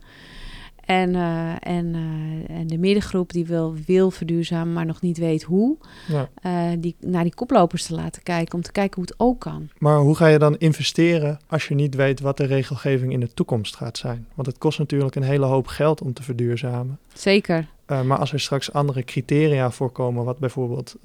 En, 0.92 1.14
uh, 1.14 1.54
en, 1.60 1.86
uh, 1.96 2.58
en 2.58 2.68
de 2.68 2.78
middengroep 2.78 3.32
die 3.32 3.46
wil, 3.46 3.76
wil 3.86 4.12
verduurzamen, 4.12 4.74
maar 4.74 4.86
nog 4.86 5.02
niet 5.02 5.18
weet 5.18 5.44
hoe, 5.44 5.78
ja. 6.08 6.30
uh, 6.46 6.78
die, 6.82 6.96
naar 7.00 7.24
die 7.24 7.34
koplopers 7.34 7.86
te 7.86 7.96
laten 7.96 8.24
kijken, 8.24 8.56
om 8.56 8.62
te 8.62 8.72
kijken 8.72 8.96
hoe 8.96 9.04
het 9.04 9.20
ook 9.20 9.40
kan. 9.40 9.70
Maar 9.78 9.98
hoe 9.98 10.16
ga 10.16 10.28
je 10.28 10.40
dan 10.40 10.58
investeren 10.58 11.40
als 11.48 11.68
je 11.68 11.76
niet 11.76 11.96
weet 11.96 12.20
wat 12.20 12.38
de 12.38 12.46
regelgeving 12.46 13.12
in 13.12 13.20
de 13.20 13.34
toekomst 13.34 13.76
gaat 13.76 13.98
zijn? 13.98 14.28
Want 14.34 14.48
het 14.48 14.58
kost 14.58 14.80
natuurlijk 14.80 15.16
een 15.16 15.24
hele 15.24 15.46
hoop 15.46 15.68
geld 15.68 16.02
om 16.02 16.14
te 16.14 16.24
verduurzamen. 16.24 17.00
Zeker. 17.14 17.68
maar 17.86 18.18
als 18.18 18.34
er 18.34 18.40
straks 18.40 18.74
andere 18.74 19.04
criteria 19.04 19.72
voorkomen, 19.72 20.26
wat 20.26 20.40
bijvoorbeeld 20.40 20.96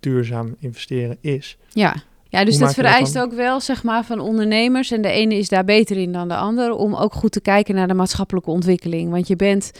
duurzaam 0.00 0.56
investeren 0.58 1.16
is. 1.20 1.58
Ja. 1.68 1.94
Ja, 2.28 2.44
dus 2.44 2.58
dat 2.58 2.74
vereist 2.74 3.18
ook 3.18 3.32
wel, 3.32 3.60
zeg 3.60 3.82
maar, 3.82 4.04
van 4.04 4.20
ondernemers. 4.20 4.90
En 4.90 5.02
de 5.02 5.10
ene 5.10 5.34
is 5.34 5.48
daar 5.48 5.64
beter 5.64 5.96
in 5.96 6.12
dan 6.12 6.28
de 6.28 6.36
ander. 6.36 6.72
Om 6.72 6.94
ook 6.94 7.12
goed 7.12 7.32
te 7.32 7.40
kijken 7.40 7.74
naar 7.74 7.88
de 7.88 7.94
maatschappelijke 7.94 8.50
ontwikkeling. 8.50 9.10
Want 9.10 9.28
je 9.28 9.36
bent, 9.36 9.70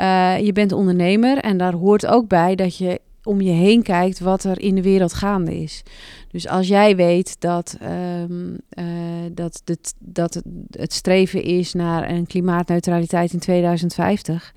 uh, 0.00 0.38
je 0.38 0.52
bent 0.52 0.72
ondernemer 0.72 1.38
en 1.38 1.56
daar 1.56 1.72
hoort 1.72 2.06
ook 2.06 2.28
bij 2.28 2.54
dat 2.54 2.76
je 2.76 3.00
om 3.22 3.40
je 3.40 3.50
heen 3.50 3.82
kijkt 3.82 4.18
wat 4.18 4.44
er 4.44 4.60
in 4.60 4.74
de 4.74 4.82
wereld 4.82 5.12
gaande 5.12 5.62
is. 5.62 5.82
Dus 6.30 6.48
als 6.48 6.68
jij 6.68 6.96
weet 6.96 7.40
dat, 7.40 7.76
um, 7.82 8.58
uh, 8.78 8.84
dat, 9.32 9.62
dat 9.98 10.34
het, 10.34 10.44
het 10.70 10.92
streven 10.92 11.42
is 11.42 11.72
naar 11.72 12.10
een 12.10 12.26
klimaatneutraliteit 12.26 13.32
in 13.32 13.38
2050 13.38 14.54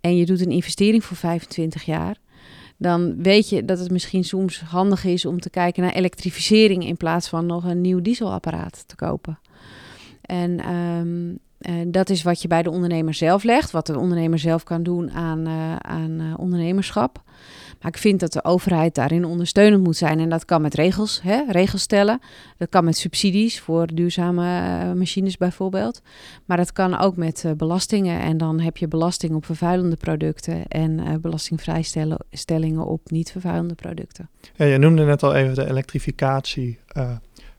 en 0.00 0.16
je 0.16 0.26
doet 0.26 0.40
een 0.40 0.50
investering 0.50 1.04
voor 1.04 1.16
25 1.16 1.82
jaar, 1.82 2.16
dan 2.76 3.22
weet 3.22 3.48
je 3.48 3.64
dat 3.64 3.78
het 3.78 3.90
misschien 3.90 4.24
soms 4.24 4.60
handig 4.60 5.04
is 5.04 5.24
om 5.26 5.40
te 5.40 5.50
kijken 5.50 5.82
naar 5.82 5.92
elektrificering 5.92 6.86
in 6.86 6.96
plaats 6.96 7.28
van 7.28 7.46
nog 7.46 7.64
een 7.64 7.80
nieuw 7.80 8.00
dieselapparaat 8.00 8.84
te 8.86 8.96
kopen. 8.96 9.38
En 10.20 10.74
um, 10.74 11.38
uh, 11.60 11.74
dat 11.86 12.10
is 12.10 12.22
wat 12.22 12.42
je 12.42 12.48
bij 12.48 12.62
de 12.62 12.70
ondernemer 12.70 13.14
zelf 13.14 13.42
legt, 13.42 13.70
wat 13.70 13.86
de 13.86 13.98
ondernemer 13.98 14.38
zelf 14.38 14.62
kan 14.62 14.82
doen 14.82 15.10
aan, 15.10 15.48
uh, 15.48 15.76
aan 15.76 16.20
uh, 16.20 16.34
ondernemerschap. 16.38 17.22
Maar 17.80 17.90
ik 17.90 17.98
vind 17.98 18.20
dat 18.20 18.32
de 18.32 18.44
overheid 18.44 18.94
daarin 18.94 19.24
ondersteunend 19.24 19.84
moet 19.84 19.96
zijn. 19.96 20.20
En 20.20 20.28
dat 20.28 20.44
kan 20.44 20.62
met 20.62 20.74
regels, 20.74 21.20
hè, 21.22 21.42
regels 21.48 21.82
stellen. 21.82 22.20
Dat 22.56 22.68
kan 22.68 22.84
met 22.84 22.96
subsidies 22.96 23.60
voor 23.60 23.86
duurzame 23.94 24.44
uh, 24.44 24.92
machines 24.92 25.36
bijvoorbeeld. 25.36 26.02
Maar 26.44 26.56
dat 26.56 26.72
kan 26.72 26.98
ook 26.98 27.16
met 27.16 27.42
uh, 27.46 27.52
belastingen. 27.52 28.20
En 28.20 28.36
dan 28.36 28.60
heb 28.60 28.76
je 28.76 28.88
belasting 28.88 29.34
op 29.34 29.44
vervuilende 29.44 29.96
producten 29.96 30.66
en 30.68 30.98
uh, 30.98 31.14
belastingvrijstellingen 31.20 32.86
op 32.86 33.10
niet 33.10 33.30
vervuilende 33.30 33.74
producten. 33.74 34.28
Ja, 34.54 34.64
je 34.64 34.78
noemde 34.78 35.04
net 35.04 35.22
al 35.22 35.34
even 35.34 35.54
de 35.54 35.68
elektrificatie 35.68 36.78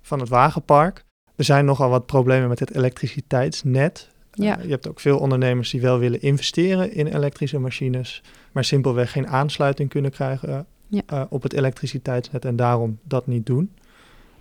van 0.01 0.19
het 0.19 0.29
wagenpark. 0.29 1.05
Er 1.35 1.43
zijn 1.43 1.65
nogal 1.65 1.89
wat 1.89 2.05
problemen 2.05 2.49
met 2.49 2.59
het 2.59 2.75
elektriciteitsnet. 2.75 4.09
Ja. 4.43 4.57
Uh, 4.57 4.63
je 4.63 4.69
hebt 4.69 4.87
ook 4.87 4.99
veel 4.99 5.17
ondernemers 5.17 5.69
die 5.69 5.81
wel 5.81 5.99
willen 5.99 6.21
investeren 6.21 6.93
in 6.93 7.07
elektrische 7.07 7.59
machines, 7.59 8.21
maar 8.51 8.63
simpelweg 8.63 9.11
geen 9.11 9.27
aansluiting 9.27 9.89
kunnen 9.89 10.11
krijgen 10.11 10.65
ja. 10.87 11.01
uh, 11.13 11.21
op 11.29 11.43
het 11.43 11.53
elektriciteitsnet 11.53 12.45
en 12.45 12.55
daarom 12.55 12.99
dat 13.03 13.27
niet 13.27 13.45
doen. 13.45 13.71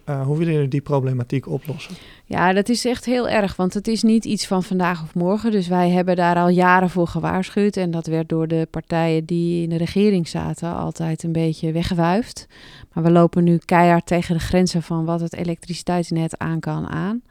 Uh, 0.09 0.23
hoe 0.23 0.39
willen 0.39 0.53
jullie 0.53 0.69
die 0.69 0.81
problematiek 0.81 1.49
oplossen? 1.49 1.95
Ja, 2.25 2.53
dat 2.53 2.69
is 2.69 2.85
echt 2.85 3.05
heel 3.05 3.29
erg, 3.29 3.57
want 3.57 3.75
het 3.75 3.89
is 3.89 4.03
niet 4.03 4.25
iets 4.25 4.47
van 4.47 4.63
vandaag 4.63 5.03
of 5.03 5.15
morgen. 5.15 5.51
Dus 5.51 5.69
wij 5.69 5.91
hebben 5.91 6.17
daar 6.17 6.37
al 6.37 6.49
jaren 6.49 6.91
voor 6.91 7.07
gewaarschuwd. 7.07 7.77
En 7.77 7.91
dat 7.91 8.07
werd 8.07 8.29
door 8.29 8.49
de 8.49 8.69
partijen 8.71 9.25
die 9.25 9.63
in 9.63 9.69
de 9.69 9.77
regering 9.77 10.29
zaten 10.29 10.77
altijd 10.77 11.23
een 11.23 11.33
beetje 11.33 11.73
weggewuifd. 11.73 12.47
Maar 12.93 13.05
we 13.05 13.11
lopen 13.11 13.45
nu 13.45 13.59
keihard 13.65 14.07
tegen 14.07 14.35
de 14.35 14.41
grenzen 14.41 14.83
van 14.83 15.05
wat 15.05 15.21
het 15.21 15.35
elektriciteitsnet 15.35 16.39
aan 16.39 16.61
kan 16.61 16.89
aan. 16.89 17.23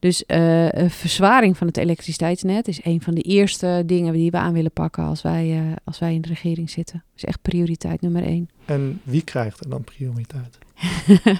Dus 0.00 0.24
uh, 0.26 0.68
verzwaring 0.88 1.56
van 1.56 1.66
het 1.66 1.76
elektriciteitsnet 1.76 2.68
is 2.68 2.84
een 2.84 3.02
van 3.02 3.14
de 3.14 3.20
eerste 3.20 3.82
dingen 3.86 4.12
die 4.12 4.30
we 4.30 4.36
aan 4.36 4.52
willen 4.52 4.72
pakken 4.72 5.04
als 5.04 5.22
wij, 5.22 5.46
uh, 5.46 5.72
als 5.84 5.98
wij 5.98 6.14
in 6.14 6.20
de 6.20 6.28
regering 6.28 6.70
zitten. 6.70 7.02
Dat 7.06 7.16
is 7.16 7.24
echt 7.24 7.42
prioriteit 7.42 8.00
nummer 8.00 8.22
één. 8.22 8.48
En 8.64 9.00
wie 9.02 9.22
krijgt 9.22 9.60
er 9.60 9.70
dan 9.70 9.84
prioriteit? 9.84 10.58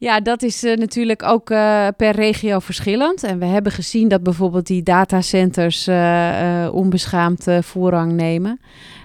Ja, 0.00 0.20
dat 0.20 0.42
is 0.42 0.64
uh, 0.64 0.76
natuurlijk 0.76 1.22
ook 1.22 1.50
uh, 1.50 1.88
per 1.96 2.10
regio 2.10 2.58
verschillend. 2.58 3.22
En 3.22 3.38
we 3.38 3.44
hebben 3.44 3.72
gezien 3.72 4.08
dat 4.08 4.22
bijvoorbeeld 4.22 4.66
die 4.66 4.82
datacenters 4.82 5.88
uh, 5.88 6.68
onbeschaamd 6.72 7.46
voorrang 7.60 8.12
nemen. 8.12 8.60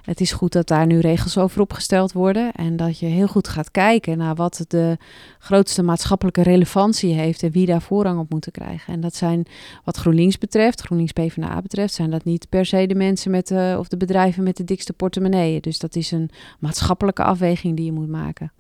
Het 0.06 0.22
is 0.22 0.32
goed 0.32 0.52
dat 0.52 0.68
daar 0.68 0.86
nu 0.86 1.00
regels 1.00 1.38
over 1.38 1.62
opgesteld 1.62 2.12
worden. 2.12 2.52
En 2.52 2.76
dat 2.76 3.00
je 3.00 3.06
heel 3.06 3.28
goed 3.28 3.48
gaat 3.48 3.72
kijken 3.72 4.18
naar 4.18 4.36
wat 4.36 4.66
de 4.68 4.98
grootste 5.40 5.84
maatschappelijke 5.84 6.44
relevantie 6.44 7.14
heeft 7.14 7.44
en 7.44 7.52
wie 7.52 7.66
daar 7.66 7.82
voorrang 7.82 8.20
op 8.20 8.30
moeten 8.30 8.52
krijgen. 8.52 8.94
En 8.94 9.00
dat 9.00 9.16
zijn 9.16 9.46
wat 9.84 9.98
GroenLinks 9.98 10.38
betreft, 10.38 10.82
GroenLinks 10.82 11.14
PvdA 11.14 11.62
betreft, 11.62 11.94
zijn 11.94 12.10
dat 12.10 12.24
niet 12.24 12.50
per 12.50 12.66
se 12.66 12.88
de 12.88 12.96
mensen 12.96 13.32
met 13.32 13.48
de, 13.48 13.76
of 13.80 13.88
de 13.88 13.98
bedrijven 13.98 14.44
met 14.44 14.58
de 14.58 14.64
dikste 14.64 14.94
portemonneeën. 14.94 15.62
Dus 15.62 15.80
dat 15.80 15.96
is 15.96 16.12
een 16.12 16.30
maatschappelijke 16.60 17.24
afweging 17.24 17.76
die 17.76 17.86
je 17.86 17.92
moet 17.92 18.10
maken. 18.10 18.52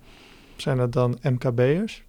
Zijn 0.56 0.78
dat 0.78 0.94
dan 0.94 1.18
MKB'ers? 1.22 2.04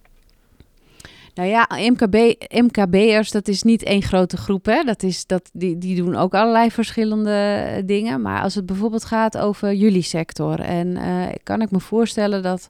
Nou 1.37 1.49
ja, 1.49 1.67
MKB, 1.69 2.15
MKB'ers, 2.49 3.31
dat 3.31 3.47
is 3.47 3.63
niet 3.63 3.83
één 3.83 4.01
grote 4.01 4.37
groep. 4.37 4.65
Hè? 4.65 4.83
Dat 4.83 5.03
is, 5.03 5.25
dat, 5.25 5.49
die, 5.53 5.77
die 5.77 5.95
doen 5.95 6.15
ook 6.15 6.33
allerlei 6.33 6.71
verschillende 6.71 7.81
dingen. 7.85 8.21
Maar 8.21 8.41
als 8.41 8.55
het 8.55 8.65
bijvoorbeeld 8.65 9.05
gaat 9.05 9.37
over 9.37 9.73
jullie 9.73 10.01
sector. 10.01 10.59
En 10.59 10.87
uh, 10.87 11.25
kan 11.43 11.61
ik 11.61 11.71
me 11.71 11.79
voorstellen 11.79 12.43
dat 12.43 12.67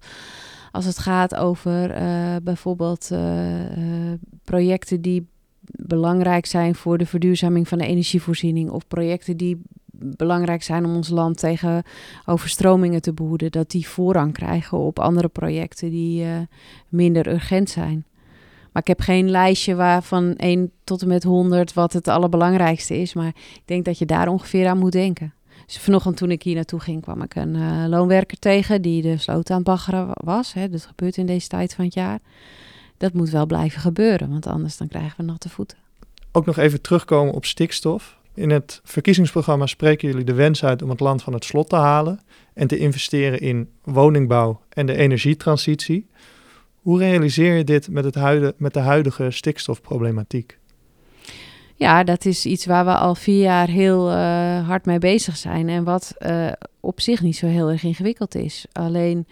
als 0.72 0.86
het 0.86 0.98
gaat 0.98 1.36
over 1.36 2.02
uh, 2.02 2.36
bijvoorbeeld 2.44 3.12
projecten 4.44 5.02
die 5.02 5.28
belangrijk 5.72 6.46
zijn 6.46 6.76
voor 6.76 6.98
de 6.98 7.06
verduurzaming 7.06 7.68
van 7.68 7.78
de 7.78 7.86
energievoorziening. 7.86 8.70
Of 8.70 8.88
projecten 8.88 9.38
die 9.38 9.62
belangrijk 10.00 10.64
zijn 10.64 10.86
om 10.86 10.96
ons 10.96 11.10
land 11.10 11.40
tegen 11.40 11.84
overstromingen 12.26 13.02
te 13.02 13.14
behoeden. 13.14 13.52
Dat 13.52 13.72
die 13.72 13.88
voorrang 13.88 14.34
krijgen 14.34 14.78
op 14.78 15.00
andere 15.00 15.28
projecten 15.28 15.90
die 15.90 16.26
minder 16.90 17.28
urgent 17.28 17.70
zijn. 17.70 18.06
Maar 18.78 18.86
ik 18.86 18.98
heb 18.98 19.06
geen 19.06 19.30
lijstje 19.30 19.76
waar 19.76 20.04
van 20.04 20.36
1 20.36 20.72
tot 20.84 21.02
en 21.02 21.08
met 21.08 21.24
100 21.24 21.74
wat 21.74 21.94
het 21.94 22.08
allerbelangrijkste 22.08 22.98
is. 22.98 23.14
Maar 23.14 23.28
ik 23.28 23.62
denk 23.66 23.86
dat 23.86 23.98
je 23.98 24.06
daar 24.06 24.28
ongeveer 24.28 24.68
aan 24.68 24.78
moet 24.78 24.92
denken. 24.92 25.34
Dus 25.66 25.78
vanochtend 25.78 26.18
toen 26.18 26.32
ik 26.32 26.44
hier 26.44 26.56
naartoe 26.56 26.80
ging, 26.80 27.02
kwam 27.02 27.22
ik 27.22 27.36
een 27.36 27.56
uh, 27.56 27.86
loonwerker 27.88 28.40
tegen 28.40 28.82
die 28.82 29.02
de 29.02 29.18
sloot 29.18 29.50
aan 29.50 29.56
het 29.56 29.66
baggeren 29.66 30.08
was. 30.14 30.54
Hè. 30.54 30.70
Dat 30.70 30.86
gebeurt 30.86 31.18
in 31.18 31.26
deze 31.26 31.48
tijd 31.48 31.74
van 31.74 31.86
het 31.86 31.94
jaar. 31.94 32.20
Dat 32.98 33.14
moet 33.14 33.30
wel 33.30 33.46
blijven 33.46 33.82
gebeuren, 33.82 34.30
want 34.30 34.48
anders 34.48 34.78
dan 34.78 34.88
krijgen 34.88 35.14
we 35.18 35.24
natte 35.24 35.50
voeten. 35.50 35.78
Ook 36.32 36.46
nog 36.46 36.58
even 36.58 36.82
terugkomen 36.82 37.34
op 37.34 37.46
stikstof. 37.46 38.18
In 38.34 38.50
het 38.50 38.82
verkiezingsprogramma 38.84 39.66
spreken 39.66 40.08
jullie 40.08 40.26
de 40.26 40.34
wens 40.34 40.64
uit 40.64 40.82
om 40.82 40.90
het 40.90 41.00
land 41.00 41.24
van 41.24 41.34
het 41.34 41.46
slot 41.46 41.70
te 41.70 41.76
halen 41.76 42.20
en 42.54 42.68
te 42.68 42.78
investeren 42.78 43.40
in 43.40 43.70
woningbouw 43.84 44.62
en 44.70 44.86
de 44.86 44.96
energietransitie. 44.96 46.08
Hoe 46.88 47.00
realiseer 47.00 47.58
je 47.58 47.64
dit 47.64 47.90
met, 47.90 48.04
het 48.16 48.60
met 48.60 48.74
de 48.74 48.80
huidige 48.80 49.32
stikstofproblematiek? 49.32 50.60
Ja, 51.76 52.04
dat 52.04 52.26
is 52.26 52.46
iets 52.46 52.66
waar 52.66 52.86
we 52.86 52.96
al 52.96 53.16
vier 53.16 53.42
jaar 53.42 53.68
heel 53.68 54.12
uh, 54.12 54.68
hard 54.68 54.86
mee 54.86 55.00
bezig 55.00 55.38
zijn. 55.38 55.70
En 55.70 55.84
wat 55.84 56.14
uh, 56.20 56.52
op 56.80 57.02
zich 57.02 57.22
niet 57.22 57.36
zo 57.36 57.46
heel 57.46 57.70
erg 57.70 57.84
ingewikkeld 57.84 58.36
is. 58.36 58.66
Alleen, 58.72 59.28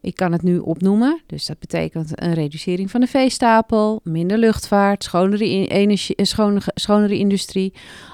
ik 0.00 0.16
kan 0.16 0.32
het 0.32 0.42
nu 0.42 0.58
opnoemen. 0.58 1.20
Dus 1.26 1.46
dat 1.46 1.58
betekent 1.58 2.22
een 2.22 2.34
reducering 2.34 2.90
van 2.90 3.00
de 3.00 3.06
veestapel, 3.06 4.00
minder 4.04 4.38
luchtvaart, 4.38 5.04
schonere, 5.04 5.66
energie, 5.66 6.16
schonere, 6.24 6.72
schonere 6.74 7.18
industrie, 7.18 7.72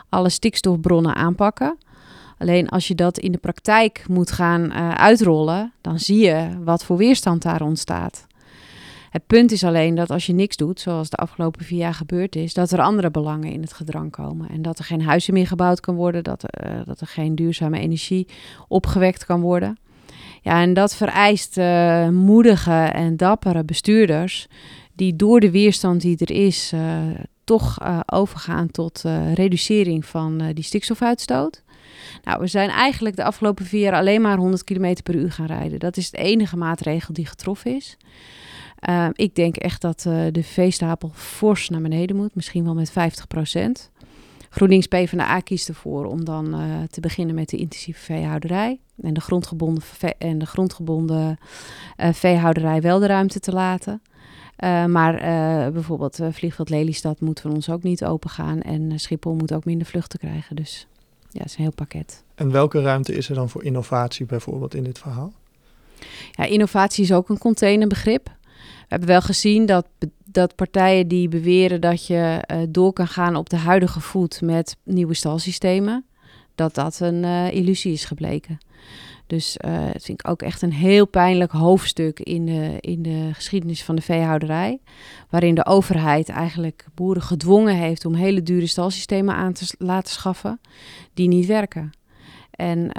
alle 0.08 0.28
stikstofbronnen 0.28 1.14
aanpakken. 1.14 1.78
Alleen 2.38 2.68
als 2.68 2.88
je 2.88 2.94
dat 2.94 3.18
in 3.18 3.32
de 3.32 3.38
praktijk 3.38 4.04
moet 4.08 4.30
gaan 4.32 4.72
uitrollen, 4.96 5.72
dan 5.80 5.98
zie 5.98 6.18
je 6.18 6.48
wat 6.64 6.84
voor 6.84 6.96
weerstand 6.96 7.42
daar 7.42 7.62
ontstaat. 7.62 8.26
Het 9.14 9.26
punt 9.26 9.52
is 9.52 9.64
alleen 9.64 9.94
dat 9.94 10.10
als 10.10 10.26
je 10.26 10.32
niks 10.32 10.56
doet, 10.56 10.80
zoals 10.80 11.10
de 11.10 11.16
afgelopen 11.16 11.64
vier 11.64 11.78
jaar 11.78 11.94
gebeurd 11.94 12.36
is, 12.36 12.54
dat 12.54 12.70
er 12.70 12.80
andere 12.80 13.10
belangen 13.10 13.52
in 13.52 13.60
het 13.60 13.72
gedrang 13.72 14.10
komen. 14.10 14.48
En 14.48 14.62
dat 14.62 14.78
er 14.78 14.84
geen 14.84 15.02
huizen 15.02 15.34
meer 15.34 15.46
gebouwd 15.46 15.80
kan 15.80 15.94
worden, 15.94 16.24
dat, 16.24 16.44
uh, 16.64 16.80
dat 16.84 17.00
er 17.00 17.06
geen 17.06 17.34
duurzame 17.34 17.78
energie 17.78 18.26
opgewekt 18.68 19.24
kan 19.24 19.40
worden. 19.40 19.78
Ja, 20.42 20.60
en 20.60 20.74
dat 20.74 20.96
vereist 20.96 21.58
uh, 21.58 22.08
moedige 22.08 22.72
en 22.72 23.16
dappere 23.16 23.64
bestuurders 23.64 24.46
die 24.92 25.16
door 25.16 25.40
de 25.40 25.50
weerstand 25.50 26.00
die 26.00 26.16
er 26.18 26.30
is, 26.30 26.72
uh, 26.74 26.96
toch 27.44 27.78
overgaan 28.06 28.70
tot 28.70 29.04
reducering 29.34 30.06
van 30.06 30.52
die 30.52 30.64
stikstofuitstoot. 30.64 31.62
Nou, 32.24 32.40
we 32.40 32.46
zijn 32.46 32.68
eigenlijk 32.68 33.16
de 33.16 33.24
afgelopen 33.24 33.64
vier 33.64 33.80
jaar 33.80 33.94
alleen 33.94 34.20
maar 34.20 34.36
100 34.36 34.64
km 34.64 34.94
per 35.02 35.14
uur 35.14 35.32
gaan 35.32 35.46
rijden. 35.46 35.78
Dat 35.78 35.96
is 35.96 36.10
de 36.10 36.18
enige 36.18 36.56
maatregel 36.56 37.14
die 37.14 37.26
getroffen 37.26 37.76
is. 37.76 37.96
Uh, 38.88 39.08
ik 39.12 39.34
denk 39.34 39.56
echt 39.56 39.80
dat 39.80 40.04
uh, 40.08 40.24
de 40.32 40.42
veestapel 40.42 41.10
fors 41.14 41.68
naar 41.68 41.80
beneden 41.80 42.16
moet, 42.16 42.34
misschien 42.34 42.64
wel 42.64 42.74
met 42.74 42.90
50 42.90 43.26
procent. 43.26 43.90
GroenLinks 44.50 44.86
PvdA 44.86 45.40
kiest 45.40 45.68
ervoor 45.68 46.04
om 46.04 46.24
dan 46.24 46.60
uh, 46.60 46.82
te 46.90 47.00
beginnen 47.00 47.34
met 47.34 47.48
de 47.48 47.56
intensieve 47.56 48.00
veehouderij. 48.00 48.80
En 49.02 49.14
de 49.14 49.20
grondgebonden, 49.20 49.82
ve 49.82 50.14
en 50.18 50.38
de 50.38 50.46
grondgebonden 50.46 51.38
veehouderij 51.96 52.80
wel 52.80 52.98
de 52.98 53.06
ruimte 53.06 53.40
te 53.40 53.52
laten. 53.52 54.02
maar 54.88 55.16
bijvoorbeeld 55.72 56.18
vliegveld 56.30 56.70
Lelystad 56.70 57.20
moet 57.20 57.40
van 57.40 57.54
ons 57.54 57.70
ook 57.70 57.82
niet 57.82 58.04
open 58.04 58.30
gaan. 58.30 58.62
En 58.62 59.00
Schiphol 59.00 59.34
moet 59.34 59.54
ook 59.54 59.64
minder 59.64 59.86
vluchten 59.86 60.18
krijgen. 60.18 60.56
Dus 60.56 60.86
ja, 61.30 61.40
het 61.40 61.48
is 61.48 61.56
een 61.56 61.62
heel 61.62 61.72
pakket. 61.72 62.24
En 62.34 62.50
welke 62.50 62.82
ruimte 62.82 63.14
is 63.14 63.28
er 63.28 63.34
dan 63.34 63.48
voor 63.48 63.64
innovatie 63.64 64.26
bijvoorbeeld 64.26 64.74
in 64.74 64.84
dit 64.84 64.98
verhaal? 64.98 65.32
Ja, 66.30 66.44
innovatie 66.44 67.04
is 67.04 67.12
ook 67.12 67.28
een 67.28 67.38
containerbegrip. 67.38 68.30
We 68.84 68.90
hebben 68.90 69.08
wel 69.08 69.20
gezien 69.20 69.66
dat, 69.66 69.86
dat 70.24 70.54
partijen 70.54 71.08
die 71.08 71.28
beweren 71.28 71.80
dat 71.80 72.06
je 72.06 72.44
uh, 72.52 72.58
door 72.68 72.92
kan 72.92 73.08
gaan 73.08 73.36
op 73.36 73.48
de 73.50 73.56
huidige 73.56 74.00
voet 74.00 74.40
met 74.40 74.76
nieuwe 74.82 75.14
stalsystemen, 75.14 76.04
dat 76.54 76.74
dat 76.74 77.00
een 77.00 77.22
uh, 77.22 77.52
illusie 77.52 77.92
is 77.92 78.04
gebleken. 78.04 78.58
Dus 79.26 79.56
uh, 79.66 79.92
dat 79.92 80.02
vind 80.02 80.20
ik 80.20 80.28
ook 80.28 80.42
echt 80.42 80.62
een 80.62 80.72
heel 80.72 81.06
pijnlijk 81.06 81.52
hoofdstuk 81.52 82.20
in 82.20 82.46
de, 82.46 82.76
in 82.80 83.02
de 83.02 83.30
geschiedenis 83.32 83.84
van 83.84 83.96
de 83.96 84.02
veehouderij. 84.02 84.80
Waarin 85.30 85.54
de 85.54 85.66
overheid 85.66 86.28
eigenlijk 86.28 86.86
boeren 86.94 87.22
gedwongen 87.22 87.76
heeft 87.76 88.04
om 88.04 88.14
hele 88.14 88.42
dure 88.42 88.66
stalsystemen 88.66 89.34
aan 89.34 89.52
te 89.52 89.74
laten 89.78 90.12
schaffen 90.12 90.60
die 91.14 91.28
niet 91.28 91.46
werken. 91.46 91.92
En 92.50 92.90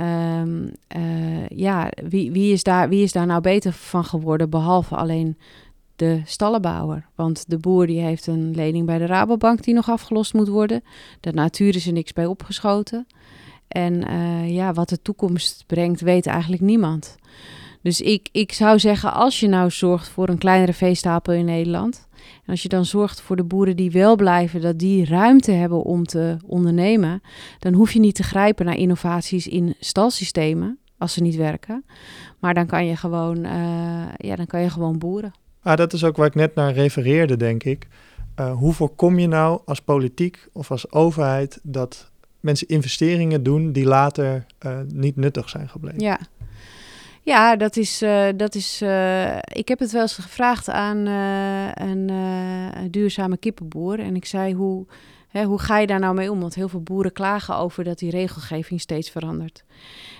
uh, 0.98 1.48
ja, 1.48 1.90
wie, 2.10 2.32
wie, 2.32 2.54
is 2.54 2.64
daar, 2.64 2.90
wie 2.90 3.04
is 3.04 3.12
daar 3.12 3.26
nou 3.26 3.42
beter 3.42 3.72
van 3.74 4.06
geworden, 4.06 4.50
behalve 4.50 4.96
alleen 4.96 5.38
de 5.96 6.22
stallenbouwer? 6.26 7.08
Want 7.16 7.50
de 7.50 7.58
boer 7.58 7.88
die 7.88 8.02
heeft 8.02 8.28
een 8.28 8.56
lening 8.56 8.86
bij 8.86 8.98
de 8.98 9.06
Rabobank 9.06 9.64
die 9.64 9.74
nog 9.74 9.90
afgelost 9.90 10.34
moet 10.34 10.48
worden. 10.48 10.84
De 11.20 11.32
natuur 11.32 11.76
is 11.76 11.88
er 11.88 11.94
niks 11.94 12.14
bij 12.14 12.26
opgeschoten. 12.26 13.08
En 13.68 14.12
uh, 14.12 14.54
ja, 14.54 14.74
wat 14.74 14.90
de 14.90 15.02
toekomst 15.02 15.64
brengt, 15.68 16.02
weet 16.02 16.26
eigenlijk 16.26 16.62
niemand. 16.62 17.16
Dus 17.82 18.02
ik, 18.02 18.30
ik 18.32 18.52
zou 18.52 18.80
zeggen, 18.80 19.14
als 19.14 19.40
je 19.40 19.48
nou 19.48 19.72
zorgt 19.72 20.08
voor 20.08 20.30
een 20.30 20.38
kleinere 20.38 20.74
veestapel 20.74 21.34
in 21.34 21.46
Nederland. 21.46 22.08
En 22.16 22.52
als 22.52 22.62
je 22.62 22.70
dan 22.70 22.86
zorgt 22.86 23.22
voor 23.22 23.36
de 23.36 23.44
boeren 23.44 23.76
die 23.76 23.92
wel 23.92 24.16
blijven, 24.16 24.62
dat 24.62 24.80
die 24.80 25.06
ruimte 25.06 25.52
hebben 25.52 25.84
om 25.84 26.04
te 26.04 26.38
ondernemen. 26.46 27.22
Dan 27.60 27.74
hoef 27.74 27.92
je 27.92 28.00
niet 28.00 28.16
te 28.16 28.24
grijpen 28.24 28.66
naar 28.66 28.78
innovaties 28.78 29.48
in 29.48 29.76
stalsystemen, 29.80 30.80
als 30.98 31.14
ze 31.14 31.22
niet 31.22 31.36
werken. 31.36 31.86
Maar 32.40 32.54
dan 32.54 32.66
kan 32.66 32.86
je 32.86 32.96
gewoon, 32.96 33.38
uh, 33.46 34.06
ja, 34.18 34.36
dan 34.36 34.48
kan 34.48 34.62
je 34.62 34.70
gewoon 34.70 34.98
boeren. 34.98 35.34
Ah, 35.66 35.78
dat 35.78 35.94
is 35.94 36.04
ook 36.04 36.18
waar 36.18 36.28
ik 36.28 36.36
net 36.36 36.56
naar 36.56 36.74
refereerde, 36.74 37.38
denk 37.38 37.64
ik. 37.64 37.88
Uh, 38.40 38.52
hoe 38.52 38.74
voorkom 38.74 39.20
je 39.20 39.28
nou 39.28 39.62
als 39.66 39.82
politiek 39.82 40.48
of 40.54 40.72
als 40.72 40.92
overheid 40.92 41.60
dat 41.64 42.12
mensen 42.40 42.68
investeringen 42.68 43.44
doen 43.44 43.72
die 43.72 43.86
later 43.86 44.46
uh, 44.66 44.78
niet 44.88 45.16
nuttig 45.16 45.50
zijn 45.50 45.70
gebleken. 45.70 46.02
Ja, 46.02 46.20
ja 47.22 47.56
dat 47.56 47.78
is. 47.78 48.02
Uh, 48.02 48.28
dat 48.36 48.56
is 48.56 48.82
ik 49.44 49.68
heb 49.68 49.80
het 49.80 49.92
wel 49.92 50.02
eens 50.02 50.14
gevraagd 50.14 50.70
aan 50.70 51.06
een 51.76 52.12
duurzame 52.92 53.38
kippenboer. 53.38 54.00
En 54.00 54.16
ik 54.16 54.26
zei: 54.26 54.54
hoe, 54.54 54.86
hè, 55.28 55.44
hoe 55.44 55.60
ga 55.60 55.80
je 55.80 55.88
daar 55.88 56.00
nou 56.00 56.16
mee 56.16 56.32
om? 56.32 56.40
Want 56.40 56.56
heel 56.56 56.70
veel 56.70 56.84
boeren 56.84 57.14
klagen 57.14 57.56
over 57.56 57.84
dat 57.84 58.00
die 58.00 58.10
regelgeving 58.10 58.82
steeds 58.82 59.10
verandert. 59.10 59.64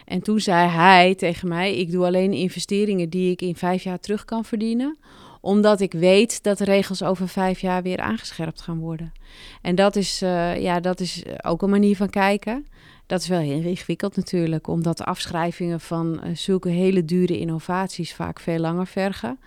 En 0.06 0.22
toen 0.22 0.40
zei 0.40 0.70
hij 0.70 1.16
tegen 1.16 1.48
mij: 1.48 1.76
Ik 1.76 1.92
doe 1.92 2.06
alleen 2.06 2.34
investeringen 2.34 3.10
die 3.10 3.32
ik 3.32 3.42
in 3.42 3.56
vijf 3.56 3.84
jaar 3.84 4.00
terug 4.00 4.26
kan 4.26 4.46
verdienen 4.46 4.98
omdat 5.46 5.80
ik 5.80 5.92
weet 5.92 6.44
dat 6.44 6.58
de 6.58 6.64
regels 6.64 7.04
over 7.04 7.28
vijf 7.28 7.60
jaar 7.60 7.82
weer 7.82 8.00
aangescherpt 8.00 8.62
gaan 8.62 8.80
worden. 8.80 9.14
En 9.62 9.76
dat 9.76 9.96
is, 9.96 10.22
uh, 10.22 10.62
ja, 10.62 10.80
dat 10.80 11.00
is 11.00 11.24
ook 11.42 11.62
een 11.62 11.70
manier 11.70 11.96
van 11.96 12.10
kijken. 12.10 12.68
Dat 13.06 13.22
is 13.22 13.28
wel 13.28 13.40
heel 13.40 13.62
ingewikkeld 13.62 14.16
natuurlijk, 14.16 14.68
omdat 14.68 14.98
de 14.98 15.04
afschrijvingen 15.04 15.80
van 15.80 16.20
uh, 16.24 16.36
zulke 16.36 16.70
hele 16.70 17.06
dure 17.06 17.40
innovaties 17.40 18.14
vaak 18.14 18.40
veel 18.40 18.60
langer 18.60 18.88
vergen. 18.88 19.40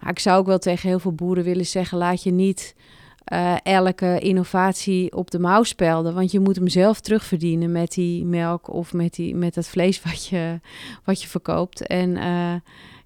Maar 0.00 0.10
ik 0.10 0.18
zou 0.18 0.38
ook 0.38 0.46
wel 0.46 0.58
tegen 0.58 0.88
heel 0.88 0.98
veel 0.98 1.12
boeren 1.12 1.44
willen 1.44 1.66
zeggen: 1.66 1.98
laat 1.98 2.22
je 2.22 2.30
niet 2.30 2.74
uh, 3.32 3.56
elke 3.62 4.18
innovatie 4.18 5.16
op 5.16 5.30
de 5.30 5.38
mouw 5.38 5.62
spelden. 5.62 6.14
Want 6.14 6.30
je 6.30 6.40
moet 6.40 6.56
hem 6.56 6.68
zelf 6.68 7.00
terugverdienen 7.00 7.72
met 7.72 7.92
die 7.92 8.24
melk 8.24 8.72
of 8.72 8.92
met, 8.92 9.14
die, 9.14 9.34
met 9.34 9.54
het 9.54 9.68
vlees 9.68 10.02
wat 10.02 10.26
je, 10.26 10.60
wat 11.04 11.22
je 11.22 11.28
verkoopt. 11.28 11.86
En 11.86 12.16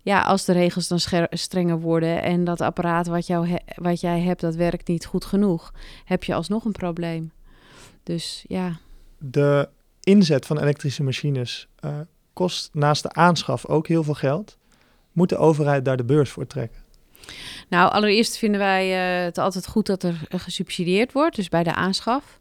ja, 0.02 0.22
als 0.22 0.44
de 0.44 0.52
regels 0.52 0.88
dan 0.88 1.00
strenger 1.30 1.80
worden 1.80 2.22
en 2.22 2.44
dat 2.44 2.60
apparaat 2.60 3.06
wat, 3.06 3.26
jou 3.26 3.58
wat 3.74 4.00
jij 4.00 4.20
hebt, 4.20 4.40
dat 4.40 4.54
werkt 4.54 4.88
niet 4.88 5.06
goed 5.06 5.24
genoeg, 5.24 5.72
heb 6.04 6.24
je 6.24 6.34
alsnog 6.34 6.64
een 6.64 6.72
probleem. 6.72 7.32
Dus 8.02 8.44
ja. 8.48 8.76
De 9.18 9.68
inzet 10.00 10.46
van 10.46 10.58
elektrische 10.58 11.02
machines 11.02 11.68
uh, 11.84 11.94
kost 12.32 12.70
naast 12.72 13.02
de 13.02 13.12
aanschaf 13.12 13.66
ook 13.66 13.88
heel 13.88 14.02
veel 14.02 14.14
geld. 14.14 14.58
Moet 15.12 15.28
de 15.28 15.36
overheid 15.36 15.84
daar 15.84 15.96
de 15.96 16.04
beurs 16.04 16.30
voor 16.30 16.46
trekken? 16.46 16.80
Nou, 17.68 17.92
allereerst 17.92 18.38
vinden 18.38 18.60
wij 18.60 19.18
uh, 19.18 19.24
het 19.24 19.38
altijd 19.38 19.66
goed 19.66 19.86
dat 19.86 20.02
er 20.02 20.26
gesubsidieerd 20.28 21.12
wordt, 21.12 21.36
dus 21.36 21.48
bij 21.48 21.62
de 21.62 21.74
aanschaf. 21.74 22.38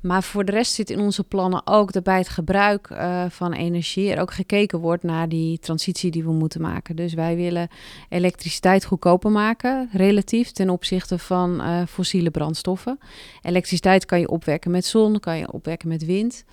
Maar 0.00 0.22
voor 0.22 0.44
de 0.44 0.52
rest 0.52 0.72
zit 0.72 0.90
in 0.90 1.00
onze 1.00 1.24
plannen 1.24 1.66
ook 1.66 1.92
dat 1.92 2.02
bij 2.02 2.18
het 2.18 2.28
gebruik 2.28 2.90
uh, 2.90 3.24
van 3.28 3.52
energie 3.52 4.12
er 4.12 4.20
ook 4.20 4.32
gekeken 4.32 4.78
wordt 4.78 5.02
naar 5.02 5.28
die 5.28 5.58
transitie 5.58 6.10
die 6.10 6.24
we 6.24 6.32
moeten 6.32 6.60
maken. 6.60 6.96
Dus 6.96 7.14
wij 7.14 7.36
willen 7.36 7.68
elektriciteit 8.08 8.84
goedkoper 8.84 9.30
maken, 9.30 9.88
relatief 9.92 10.50
ten 10.50 10.70
opzichte 10.70 11.18
van 11.18 11.60
uh, 11.60 11.82
fossiele 11.88 12.30
brandstoffen. 12.30 12.98
Elektriciteit 13.42 14.04
kan 14.04 14.20
je 14.20 14.28
opwekken 14.28 14.70
met 14.70 14.84
zon, 14.86 15.20
kan 15.20 15.38
je 15.38 15.52
opwekken 15.52 15.88
met 15.88 16.04
wind. 16.04 16.44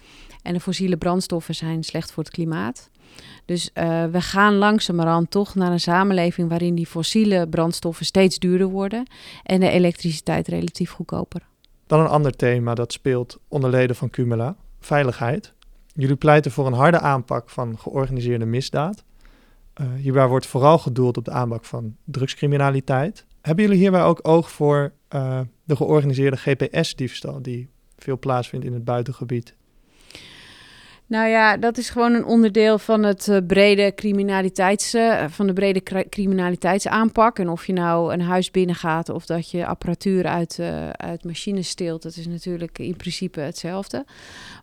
En 0.42 0.54
de 0.54 0.60
fossiele 0.60 0.98
brandstoffen 0.98 1.56
zijn 1.56 1.84
slecht 1.84 2.12
voor 2.12 2.24
het 2.24 2.34
klimaat. 2.34 2.90
Dus 3.46 3.70
uh, 3.74 4.06
we 4.06 4.22
gaan 4.22 4.56
langzamerhand 4.56 5.32
toch 5.32 5.56
naar 5.56 5.72
een 5.72 5.80
samenleving 5.80 6.50
waarin 6.50 6.76
die 6.76 6.88
fossiele 6.88 7.48
brandstoffen 7.48 8.06
steeds 8.06 8.40
duurder 8.40 8.68
worden 8.68 9.08
en 9.44 9.60
de 9.60 9.70
elektriciteit 9.70 10.48
relatief 10.48 10.92
goedkoper. 10.92 11.42
Dan 11.88 12.00
een 12.00 12.08
ander 12.08 12.36
thema 12.36 12.74
dat 12.74 12.92
speelt 12.92 13.40
onder 13.48 13.70
leden 13.70 13.96
van 13.96 14.10
Cumula, 14.10 14.56
veiligheid. 14.80 15.54
Jullie 15.94 16.16
pleiten 16.16 16.52
voor 16.52 16.68
een 16.68 16.74
harde 16.74 17.00
aanpak 17.00 17.50
van 17.50 17.80
georganiseerde 17.80 18.46
misdaad. 18.46 19.04
Uh, 19.82 19.88
hierbij 19.96 20.28
wordt 20.28 20.46
vooral 20.46 20.78
gedoeld 20.78 21.18
op 21.18 21.26
de 21.26 21.32
aanpak 21.32 21.66
van 21.66 21.96
drugscriminaliteit. 22.04 23.26
Hebben 23.42 23.64
jullie 23.64 23.80
hierbij 23.80 24.04
ook 24.04 24.20
oog 24.22 24.52
voor 24.52 24.92
uh, 25.16 25.40
de 25.64 25.76
georganiseerde 25.76 26.38
GPS-diefstal 26.38 27.42
die 27.42 27.70
veel 27.98 28.20
plaatsvindt 28.20 28.66
in 28.66 28.74
het 28.74 28.84
buitengebied 28.84 29.56
nou 31.08 31.28
ja, 31.28 31.58
dat 31.58 31.78
is 31.78 31.90
gewoon 31.90 32.14
een 32.14 32.26
onderdeel 32.26 32.80
van 32.80 33.04
het 33.04 33.28
uh, 33.28 33.38
brede 33.48 33.94
criminaliteits, 33.96 34.96
uh, 34.96 35.24
van 35.28 35.48
de 35.48 35.54
brede 35.54 36.08
criminaliteitsaanpak. 36.10 37.40
En 37.40 37.50
of 37.50 37.68
je 37.68 37.74
nou 37.74 38.14
een 38.14 38.22
huis 38.22 38.52
binnengaat 38.52 39.10
of 39.10 39.26
dat 39.26 39.52
je 39.52 39.66
apparatuur 39.66 40.26
uit, 40.26 40.58
uh, 40.60 40.90
uit 40.90 41.24
machines 41.24 41.70
steelt, 41.70 42.02
dat 42.02 42.16
is 42.16 42.28
natuurlijk 42.28 42.80
in 42.80 42.96
principe 42.96 43.40
hetzelfde. 43.40 44.06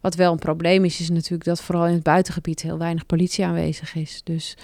Wat 0.01 0.15
wel 0.15 0.33
een 0.33 0.39
probleem 0.39 0.85
is, 0.85 1.01
is 1.01 1.11
natuurlijk 1.11 1.45
dat 1.45 1.63
vooral 1.63 1.87
in 1.87 1.95
het 1.95 2.03
buitengebied 2.03 2.63
heel 2.63 2.79
weinig 2.79 3.07
politie 3.07 3.45
aanwezig 3.45 3.95
is. 3.95 4.21
Dus 4.25 4.57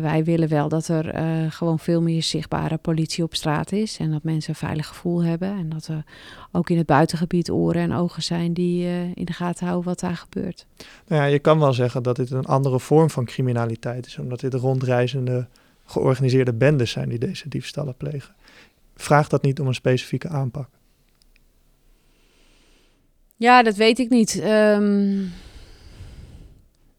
wij 0.00 0.24
willen 0.24 0.48
wel 0.48 0.68
dat 0.68 0.88
er 0.88 1.14
gewoon 1.52 1.78
veel 1.78 2.02
meer 2.02 2.22
zichtbare 2.22 2.76
politie 2.76 3.24
op 3.24 3.34
straat 3.34 3.72
is. 3.72 3.98
En 3.98 4.10
dat 4.10 4.22
mensen 4.22 4.50
een 4.50 4.68
veilig 4.68 4.86
gevoel 4.86 5.24
hebben. 5.24 5.48
En 5.48 5.68
dat 5.68 5.86
er 5.86 6.04
ook 6.52 6.70
in 6.70 6.76
het 6.76 6.86
buitengebied 6.86 7.50
oren 7.50 7.82
en 7.82 7.92
ogen 7.92 8.22
zijn 8.22 8.52
die 8.52 8.86
in 9.14 9.24
de 9.24 9.32
gaten 9.32 9.66
houden 9.66 9.88
wat 9.88 10.00
daar 10.00 10.16
gebeurt. 10.16 10.66
Nou 11.06 11.22
ja, 11.22 11.28
je 11.28 11.38
kan 11.38 11.58
wel 11.58 11.72
zeggen 11.72 12.02
dat 12.02 12.16
dit 12.16 12.30
een 12.30 12.44
andere 12.44 12.80
vorm 12.80 13.10
van 13.10 13.24
criminaliteit 13.24 14.06
is, 14.06 14.18
omdat 14.18 14.40
dit 14.40 14.54
rondreizende 14.54 15.46
georganiseerde 15.84 16.52
bendes 16.52 16.90
zijn 16.90 17.08
die 17.08 17.18
deze 17.18 17.48
diefstallen 17.48 17.96
plegen. 17.96 18.34
Vraagt 18.96 19.30
dat 19.30 19.42
niet 19.42 19.60
om 19.60 19.66
een 19.66 19.74
specifieke 19.74 20.28
aanpak? 20.28 20.68
Ja, 23.36 23.62
dat 23.62 23.76
weet 23.76 23.98
ik 23.98 24.10
niet. 24.10 24.42
Um, 24.44 25.32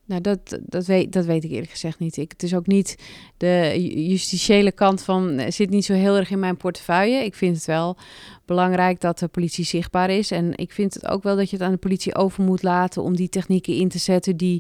Nou, 0.08 0.22
dat, 0.22 0.60
dat, 0.62 0.86
weet, 0.86 1.14
dat 1.14 1.26
weet 1.26 1.44
ik 1.44 1.52
eerlijk 1.52 1.72
gezegd 1.72 2.00
niet. 2.00 2.18
Ik, 2.18 2.32
het 2.32 2.44
is 2.44 2.56
ook 2.56 2.68
niet 2.68 2.98
de 3.38 3.74
justitiële 4.08 4.72
kant 4.72 5.04
van 5.04 5.38
eh, 5.38 5.52
zit 5.52 5.70
niet 5.70 5.86
zo 5.86 5.94
heel 5.94 6.16
erg 6.16 6.30
in 6.32 6.40
mijn 6.40 6.58
portefeuille. 6.58 7.24
Ik 7.24 7.36
vind 7.36 7.56
het 7.56 7.66
wel 7.66 7.98
belangrijk 8.46 9.02
dat 9.02 9.20
de 9.20 9.28
politie 9.28 9.66
zichtbaar 9.66 10.10
is. 10.10 10.32
En 10.32 10.58
ik 10.58 10.72
vind 10.72 10.94
het 10.94 11.08
ook 11.08 11.24
wel 11.24 11.36
dat 11.36 11.50
je 11.50 11.56
het 11.56 11.66
aan 11.66 11.72
de 11.72 11.78
politie 11.78 12.16
over 12.16 12.44
moet 12.44 12.64
laten 12.64 13.04
om 13.04 13.16
die 13.16 13.30
technieken 13.30 13.76
in 13.76 13.90
te 13.90 14.00
zetten 14.00 14.38
die 14.38 14.60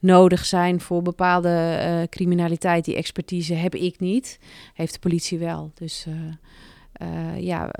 nodig 0.00 0.44
zijn 0.44 0.80
voor 0.80 1.02
bepaalde 1.02 1.78
uh, 1.80 2.02
criminaliteit. 2.10 2.84
Die 2.84 2.96
expertise 2.96 3.54
heb 3.54 3.74
ik 3.74 4.00
niet, 4.00 4.38
heeft 4.74 4.92
de 4.92 4.98
politie 4.98 5.38
wel. 5.38 5.70
Dus 5.74 6.04
uh, 6.08 6.14
uh, 7.02 7.40
ja, 7.40 7.70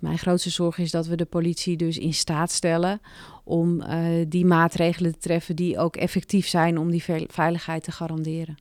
mijn 0.00 0.18
grootste 0.18 0.50
zorg 0.50 0.78
is 0.78 0.90
dat 0.90 1.06
we 1.06 1.16
de 1.16 1.24
politie 1.24 1.76
dus 1.76 1.98
in 1.98 2.14
staat 2.14 2.50
stellen 2.50 3.00
om 3.44 3.84
die 4.28 4.46
maatregelen 4.46 5.12
te 5.12 5.18
treffen 5.18 5.56
die 5.56 5.78
ook 5.78 5.96
effectief 5.96 6.46
zijn 6.46 6.78
om 6.78 6.90
die 6.90 7.04
veiligheid 7.28 7.84
te 7.84 7.92
garanderen. 7.92 8.56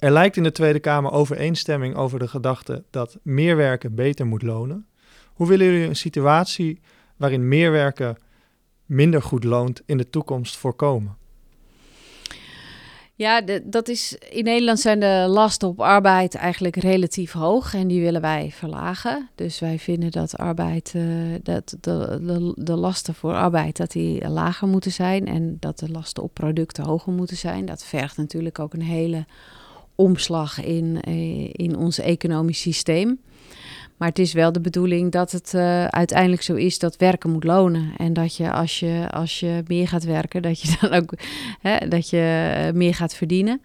Er 0.00 0.10
lijkt 0.10 0.36
in 0.36 0.42
de 0.42 0.52
Tweede 0.52 0.80
Kamer 0.80 1.12
overeenstemming 1.12 1.94
over 1.94 2.18
de 2.18 2.28
gedachte 2.28 2.84
dat 2.90 3.18
meer 3.22 3.56
werken 3.56 3.94
beter 3.94 4.26
moet 4.26 4.42
lonen. 4.42 4.86
Hoe 5.32 5.48
willen 5.48 5.66
jullie 5.66 5.88
een 5.88 5.96
situatie 5.96 6.80
waarin 7.16 7.48
meer 7.48 7.70
werken 7.70 8.16
minder 8.86 9.22
goed 9.22 9.44
loont 9.44 9.82
in 9.86 9.96
de 9.96 10.10
toekomst 10.10 10.56
voorkomen? 10.56 11.16
Ja, 13.20 13.40
dat 13.64 13.88
is, 13.88 14.16
in 14.30 14.44
Nederland 14.44 14.80
zijn 14.80 15.00
de 15.00 15.24
lasten 15.28 15.68
op 15.68 15.80
arbeid 15.80 16.34
eigenlijk 16.34 16.76
relatief 16.76 17.32
hoog 17.32 17.74
en 17.74 17.88
die 17.88 18.00
willen 18.00 18.20
wij 18.20 18.50
verlagen. 18.52 19.28
Dus 19.34 19.58
wij 19.58 19.78
vinden 19.78 20.10
dat, 20.10 20.36
arbeid, 20.36 20.92
uh, 20.96 21.04
dat 21.42 21.76
de, 21.80 22.18
de, 22.22 22.52
de, 22.56 22.76
lasten 22.76 23.14
voor 23.14 23.34
arbeid 23.34 23.76
dat 23.76 23.90
die 23.90 24.28
lager 24.28 24.68
moeten 24.68 24.92
zijn 24.92 25.26
en 25.26 25.56
dat 25.58 25.78
de 25.78 25.90
lasten 25.90 26.22
op 26.22 26.34
producten 26.34 26.84
hoger 26.84 27.12
moeten 27.12 27.36
zijn. 27.36 27.66
Dat 27.66 27.84
vergt 27.84 28.16
natuurlijk 28.16 28.58
ook 28.58 28.74
een 28.74 28.82
hele 28.82 29.24
omslag 29.94 30.64
in, 30.64 30.98
eh, 31.02 31.48
in 31.52 31.76
ons 31.76 31.98
economisch 31.98 32.60
systeem. 32.60 33.20
Maar 34.00 34.08
het 34.08 34.18
is 34.18 34.32
wel 34.32 34.52
de 34.52 34.60
bedoeling 34.60 35.12
dat 35.12 35.32
het 35.32 35.52
uh, 35.54 35.84
uiteindelijk 35.84 36.42
zo 36.42 36.54
is 36.54 36.78
dat 36.78 36.96
werken 36.96 37.30
moet 37.30 37.44
lonen. 37.44 37.92
En 37.96 38.12
dat 38.12 38.36
je 38.36 38.52
als 38.52 38.78
je, 38.78 39.06
als 39.10 39.40
je 39.40 39.62
meer 39.66 39.88
gaat 39.88 40.04
werken, 40.04 40.42
dat 40.42 40.60
je 40.60 40.76
dan 40.80 40.92
ook 40.92 41.12
hè, 41.60 41.88
dat 41.88 42.10
je 42.10 42.52
eh, 42.54 42.72
meer 42.72 42.94
gaat 42.94 43.14
verdienen. 43.14 43.60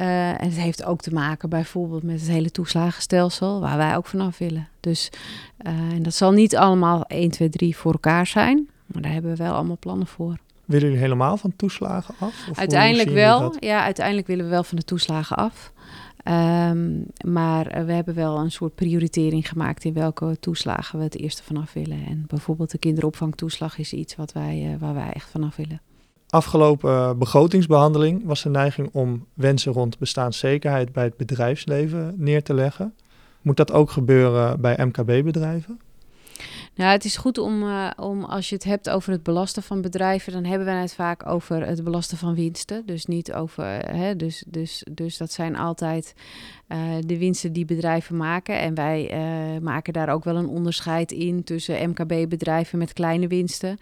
Uh, 0.00 0.28
en 0.28 0.48
het 0.48 0.56
heeft 0.56 0.84
ook 0.84 1.00
te 1.00 1.12
maken 1.12 1.48
bijvoorbeeld 1.48 2.02
met 2.02 2.20
het 2.20 2.28
hele 2.28 2.50
toeslagenstelsel, 2.50 3.60
waar 3.60 3.76
wij 3.76 3.96
ook 3.96 4.06
vanaf 4.06 4.38
willen. 4.38 4.68
Dus 4.80 5.10
uh, 5.66 5.72
en 5.72 6.02
dat 6.02 6.14
zal 6.14 6.32
niet 6.32 6.56
allemaal 6.56 7.04
1, 7.06 7.30
2, 7.30 7.48
3 7.48 7.76
voor 7.76 7.92
elkaar 7.92 8.26
zijn, 8.26 8.68
maar 8.86 9.02
daar 9.02 9.12
hebben 9.12 9.30
we 9.30 9.36
wel 9.36 9.54
allemaal 9.54 9.78
plannen 9.78 10.06
voor. 10.06 10.36
Willen 10.64 10.84
jullie 10.84 11.02
helemaal 11.02 11.36
van 11.36 11.52
toeslagen 11.56 12.14
af? 12.18 12.46
Of 12.50 12.58
uiteindelijk 12.58 13.10
wel. 13.10 13.54
Ja, 13.60 13.82
uiteindelijk 13.82 14.26
willen 14.26 14.44
we 14.44 14.50
wel 14.50 14.64
van 14.64 14.76
de 14.76 14.84
toeslagen 14.84 15.36
af. 15.36 15.72
Um, 16.28 17.06
maar 17.26 17.66
eh, 17.66 17.84
we 17.84 17.92
hebben 17.92 18.14
wel 18.14 18.38
een 18.38 18.50
soort 18.50 18.74
prioritering 18.74 19.48
gemaakt 19.48 19.84
in 19.84 19.92
welke 19.92 20.36
toeslagen 20.40 20.98
we 20.98 21.04
het 21.04 21.18
eerste 21.18 21.42
vanaf 21.42 21.72
willen. 21.72 22.06
En 22.06 22.24
bijvoorbeeld 22.26 22.70
de 22.70 22.78
kinderopvangtoeslag 22.78 23.78
is 23.78 23.92
iets 23.92 24.16
wat 24.16 24.32
wij, 24.32 24.72
uh, 24.72 24.80
waar 24.80 24.94
wij 24.94 25.10
echt 25.12 25.30
vanaf 25.30 25.56
willen. 25.56 25.80
Afgelopen 26.28 26.90
uh, 26.90 27.12
begrotingsbehandeling 27.12 28.24
was 28.24 28.42
de 28.42 28.48
neiging 28.48 28.88
om 28.92 29.26
wensen 29.34 29.72
rond 29.72 29.98
bestaanszekerheid 29.98 30.92
bij 30.92 31.04
het 31.04 31.16
bedrijfsleven 31.16 32.14
neer 32.16 32.42
te 32.42 32.54
leggen. 32.54 32.94
Moet 33.42 33.56
dat 33.56 33.72
ook 33.72 33.90
gebeuren 33.90 34.60
bij 34.60 34.84
MKB-bedrijven? 34.84 35.80
Nou, 36.76 36.90
het 36.90 37.04
is 37.04 37.16
goed 37.16 37.38
om, 37.38 37.62
uh, 37.62 37.90
om 37.96 38.24
als 38.24 38.48
je 38.48 38.54
het 38.54 38.64
hebt 38.64 38.90
over 38.90 39.12
het 39.12 39.22
belasten 39.22 39.62
van 39.62 39.80
bedrijven, 39.80 40.32
dan 40.32 40.44
hebben 40.44 40.66
we 40.66 40.72
het 40.72 40.94
vaak 40.94 41.26
over 41.26 41.66
het 41.66 41.84
belasten 41.84 42.18
van 42.18 42.34
winsten. 42.34 42.82
Dus 42.86 43.06
niet 43.06 43.32
over, 43.32 43.64
hè, 43.96 44.16
dus, 44.16 44.44
dus, 44.46 44.86
dus 44.90 45.16
dat 45.16 45.32
zijn 45.32 45.56
altijd 45.56 46.14
uh, 46.68 46.78
de 47.06 47.18
winsten 47.18 47.52
die 47.52 47.64
bedrijven 47.64 48.16
maken. 48.16 48.58
En 48.60 48.74
wij 48.74 49.10
maken 49.62 49.92
daar 49.92 50.08
ook 50.08 50.24
wel 50.24 50.36
een 50.36 50.48
onderscheid 50.48 51.12
in 51.12 51.44
tussen 51.44 51.90
MKB-bedrijven 51.90 52.78
met 52.78 52.92
kleine 52.92 53.26
winsten 53.26 53.78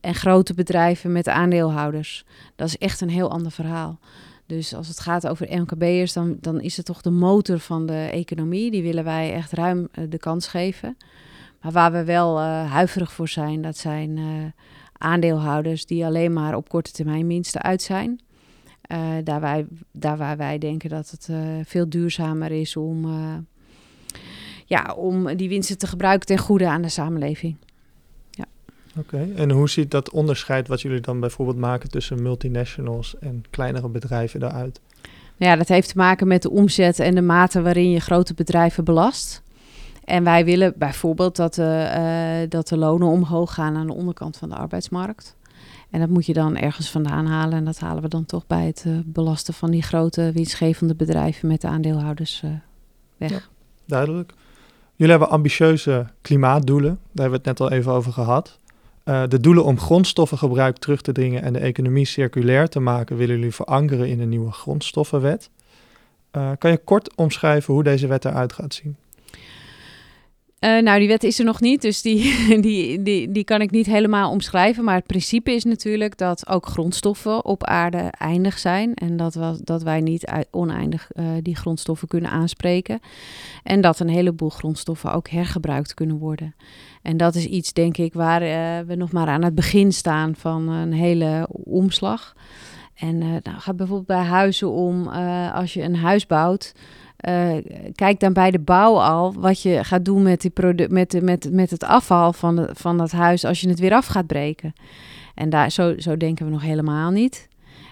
en 0.00 0.14
grote 0.14 0.54
bedrijven 0.54 1.12
met 1.12 1.28
aandeelhouders. 1.28 2.24
Dat 2.56 2.68
is 2.68 2.78
echt 2.78 3.00
een 3.00 3.10
heel 3.10 3.30
ander 3.30 3.52
verhaal. 3.52 3.98
Dus 4.46 4.74
als 4.74 4.88
het 4.88 5.00
gaat 5.00 5.28
over 5.28 5.60
MKB'ers, 5.60 6.12
dan, 6.12 6.36
dan 6.40 6.60
is 6.60 6.76
het 6.76 6.86
toch 6.86 7.00
de 7.00 7.10
motor 7.10 7.58
van 7.58 7.86
de 7.86 8.08
economie. 8.12 8.70
Die 8.70 8.82
willen 8.82 9.04
wij 9.04 9.32
echt 9.32 9.52
ruim 9.52 9.88
de 10.08 10.18
kans 10.18 10.46
geven. 10.46 10.96
Maar 11.62 11.72
waar 11.72 11.92
we 11.92 12.04
wel 12.04 12.38
uh, 12.38 12.72
huiverig 12.72 13.12
voor 13.12 13.28
zijn, 13.28 13.62
dat 13.62 13.76
zijn 13.76 14.16
uh, 14.16 14.26
aandeelhouders 14.92 15.86
die 15.86 16.04
alleen 16.04 16.32
maar 16.32 16.56
op 16.56 16.68
korte 16.68 16.92
termijn 16.92 17.26
minsten 17.26 17.62
uit 17.62 17.82
zijn. 17.82 18.20
Uh, 18.92 18.98
daar, 19.24 19.40
wij, 19.40 19.66
daar 19.92 20.16
waar 20.16 20.36
wij 20.36 20.58
denken 20.58 20.90
dat 20.90 21.10
het 21.10 21.28
veel 21.68 21.88
duurzamer 21.88 22.50
is 22.50 22.76
om, 22.76 23.06
ja, 24.66 24.94
om 24.96 25.36
die 25.36 25.48
winsten 25.48 25.78
te 25.78 25.86
gebruiken 25.86 26.26
ten 26.26 26.38
goede 26.38 26.68
aan 26.68 26.82
de 26.82 26.88
samenleving. 26.88 27.56
Ja. 28.30 28.44
Oké, 28.98 29.28
en 29.36 29.50
hoe 29.50 29.68
ziet 29.68 29.90
dat 29.90 30.10
onderscheid 30.10 30.68
wat 30.68 30.80
jullie 30.80 31.00
dan 31.00 31.20
bijvoorbeeld 31.20 31.58
maken 31.58 31.90
tussen 31.90 32.22
multinationals 32.22 33.18
en 33.18 33.44
kleinere 33.50 33.88
bedrijven 33.88 34.40
daaruit? 34.40 34.80
Ja, 35.36 35.56
dat 35.56 35.68
heeft 35.68 35.88
te 35.88 35.96
maken 35.96 36.26
met 36.26 36.42
de 36.42 36.50
omzet 36.50 36.98
en 36.98 37.14
de 37.14 37.22
mate 37.22 37.62
waarin 37.62 37.90
je 37.90 38.00
grote 38.00 38.34
bedrijven 38.34 38.84
belast. 38.84 39.42
En 40.08 40.24
wij 40.24 40.44
willen 40.44 40.74
bijvoorbeeld 40.76 41.36
dat 41.36 41.54
de, 41.54 42.42
uh, 42.42 42.50
dat 42.50 42.68
de 42.68 42.76
lonen 42.76 43.08
omhoog 43.08 43.54
gaan 43.54 43.76
aan 43.76 43.86
de 43.86 43.92
onderkant 43.92 44.36
van 44.36 44.48
de 44.48 44.54
arbeidsmarkt. 44.54 45.36
En 45.90 46.00
dat 46.00 46.08
moet 46.08 46.26
je 46.26 46.32
dan 46.32 46.56
ergens 46.56 46.90
vandaan 46.90 47.26
halen. 47.26 47.58
En 47.58 47.64
dat 47.64 47.78
halen 47.78 48.02
we 48.02 48.08
dan 48.08 48.24
toch 48.24 48.46
bij 48.46 48.66
het 48.66 48.84
uh, 48.86 48.98
belasten 49.04 49.54
van 49.54 49.70
die 49.70 49.82
grote 49.82 50.32
winstgevende 50.32 50.94
bedrijven 50.94 51.48
met 51.48 51.60
de 51.60 51.66
aandeelhouders 51.66 52.42
uh, 52.44 52.50
weg. 53.16 53.50
Duidelijk. 53.84 54.32
Jullie 54.94 55.12
hebben 55.12 55.30
ambitieuze 55.30 56.06
klimaatdoelen. 56.22 56.90
Daar 56.90 57.22
hebben 57.28 57.40
we 57.42 57.48
het 57.48 57.58
net 57.58 57.70
al 57.70 57.76
even 57.76 57.92
over 57.92 58.12
gehad. 58.12 58.58
de 59.04 59.40
doelen 59.40 59.64
om 59.64 59.78
grondstoffengebruik 59.78 60.76
terug 60.76 61.00
te 61.00 61.12
dringen 61.12 61.42
en 61.42 61.52
de 61.52 61.58
economie 61.58 62.04
circulair 62.04 62.68
te 62.68 62.80
maken, 62.80 63.16
willen 63.16 63.36
jullie 63.36 63.54
verankeren 63.54 64.08
in 64.08 64.20
een 64.20 64.28
nieuwe 64.28 64.52
grondstoffenwet. 64.52 65.50
kan 66.30 66.70
je 66.70 66.80
kort 66.84 67.16
omschrijven 67.16 67.74
hoe 67.74 67.82
deze 67.82 68.06
wet 68.06 68.24
eruit 68.24 68.52
gaat 68.52 68.74
zien? 68.74 68.96
Uh, 70.60 70.82
nou, 70.82 70.98
die 70.98 71.08
wet 71.08 71.24
is 71.24 71.38
er 71.38 71.44
nog 71.44 71.60
niet, 71.60 71.82
dus 71.82 72.02
die, 72.02 72.34
die, 72.60 73.02
die, 73.02 73.32
die 73.32 73.44
kan 73.44 73.60
ik 73.60 73.70
niet 73.70 73.86
helemaal 73.86 74.30
omschrijven. 74.30 74.84
Maar 74.84 74.94
het 74.94 75.06
principe 75.06 75.52
is 75.52 75.64
natuurlijk 75.64 76.16
dat 76.16 76.48
ook 76.48 76.66
grondstoffen 76.66 77.44
op 77.44 77.64
aarde 77.64 77.98
eindig 78.18 78.58
zijn. 78.58 78.94
En 78.94 79.16
dat, 79.16 79.34
we, 79.34 79.60
dat 79.64 79.82
wij 79.82 80.00
niet 80.00 80.32
oneindig 80.50 81.10
uh, 81.12 81.24
die 81.42 81.56
grondstoffen 81.56 82.08
kunnen 82.08 82.30
aanspreken. 82.30 83.00
En 83.62 83.80
dat 83.80 84.00
een 84.00 84.08
heleboel 84.08 84.48
grondstoffen 84.48 85.12
ook 85.12 85.28
hergebruikt 85.28 85.94
kunnen 85.94 86.18
worden. 86.18 86.54
En 87.02 87.16
dat 87.16 87.34
is 87.34 87.44
iets, 87.44 87.72
denk 87.72 87.96
ik, 87.96 88.14
waar 88.14 88.42
uh, 88.42 88.86
we 88.86 88.94
nog 88.94 89.12
maar 89.12 89.28
aan 89.28 89.44
het 89.44 89.54
begin 89.54 89.92
staan 89.92 90.34
van 90.36 90.68
een 90.68 90.92
hele 90.92 91.48
omslag. 91.50 92.34
En 92.94 93.18
nou, 93.18 93.40
gaat 93.42 93.76
bijvoorbeeld 93.76 94.06
bij 94.06 94.24
huizen 94.24 94.70
om, 94.70 95.08
als 95.52 95.74
je 95.74 95.82
een 95.82 95.96
huis 95.96 96.26
bouwt. 96.26 96.74
Uh, 97.26 97.56
kijk 97.94 98.20
dan 98.20 98.32
bij 98.32 98.50
de 98.50 98.58
bouw 98.58 99.00
al 99.00 99.34
wat 99.34 99.62
je 99.62 99.84
gaat 99.84 100.04
doen 100.04 100.22
met, 100.22 100.40
die 100.40 100.88
met, 100.88 101.22
met, 101.22 101.52
met 101.52 101.70
het 101.70 101.84
afval 101.84 102.32
van, 102.32 102.68
van 102.72 102.98
dat 102.98 103.10
huis 103.10 103.44
als 103.44 103.60
je 103.60 103.68
het 103.68 103.78
weer 103.78 103.92
af 103.92 104.06
gaat 104.06 104.26
breken. 104.26 104.72
En 105.34 105.50
daar, 105.50 105.70
zo, 105.70 105.98
zo 105.98 106.16
denken 106.16 106.44
we 106.44 106.52
nog 106.52 106.62
helemaal 106.62 107.10
niet. 107.10 107.48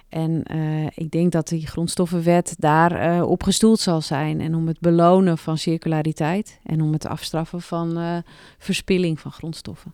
En 0.08 0.42
uh, 0.54 0.86
ik 0.94 1.10
denk 1.10 1.32
dat 1.32 1.48
die 1.48 1.66
grondstoffenwet 1.66 2.54
daar 2.58 3.16
uh, 3.16 3.28
op 3.28 3.42
gestoeld 3.42 3.80
zal 3.80 4.00
zijn. 4.00 4.40
En 4.40 4.54
om 4.54 4.66
het 4.66 4.80
belonen 4.80 5.38
van 5.38 5.58
circulariteit 5.58 6.60
en 6.64 6.82
om 6.82 6.92
het 6.92 7.06
afstraffen 7.06 7.60
van 7.60 8.22
verspilling 8.58 9.20
van 9.20 9.32
grondstoffen. 9.32 9.92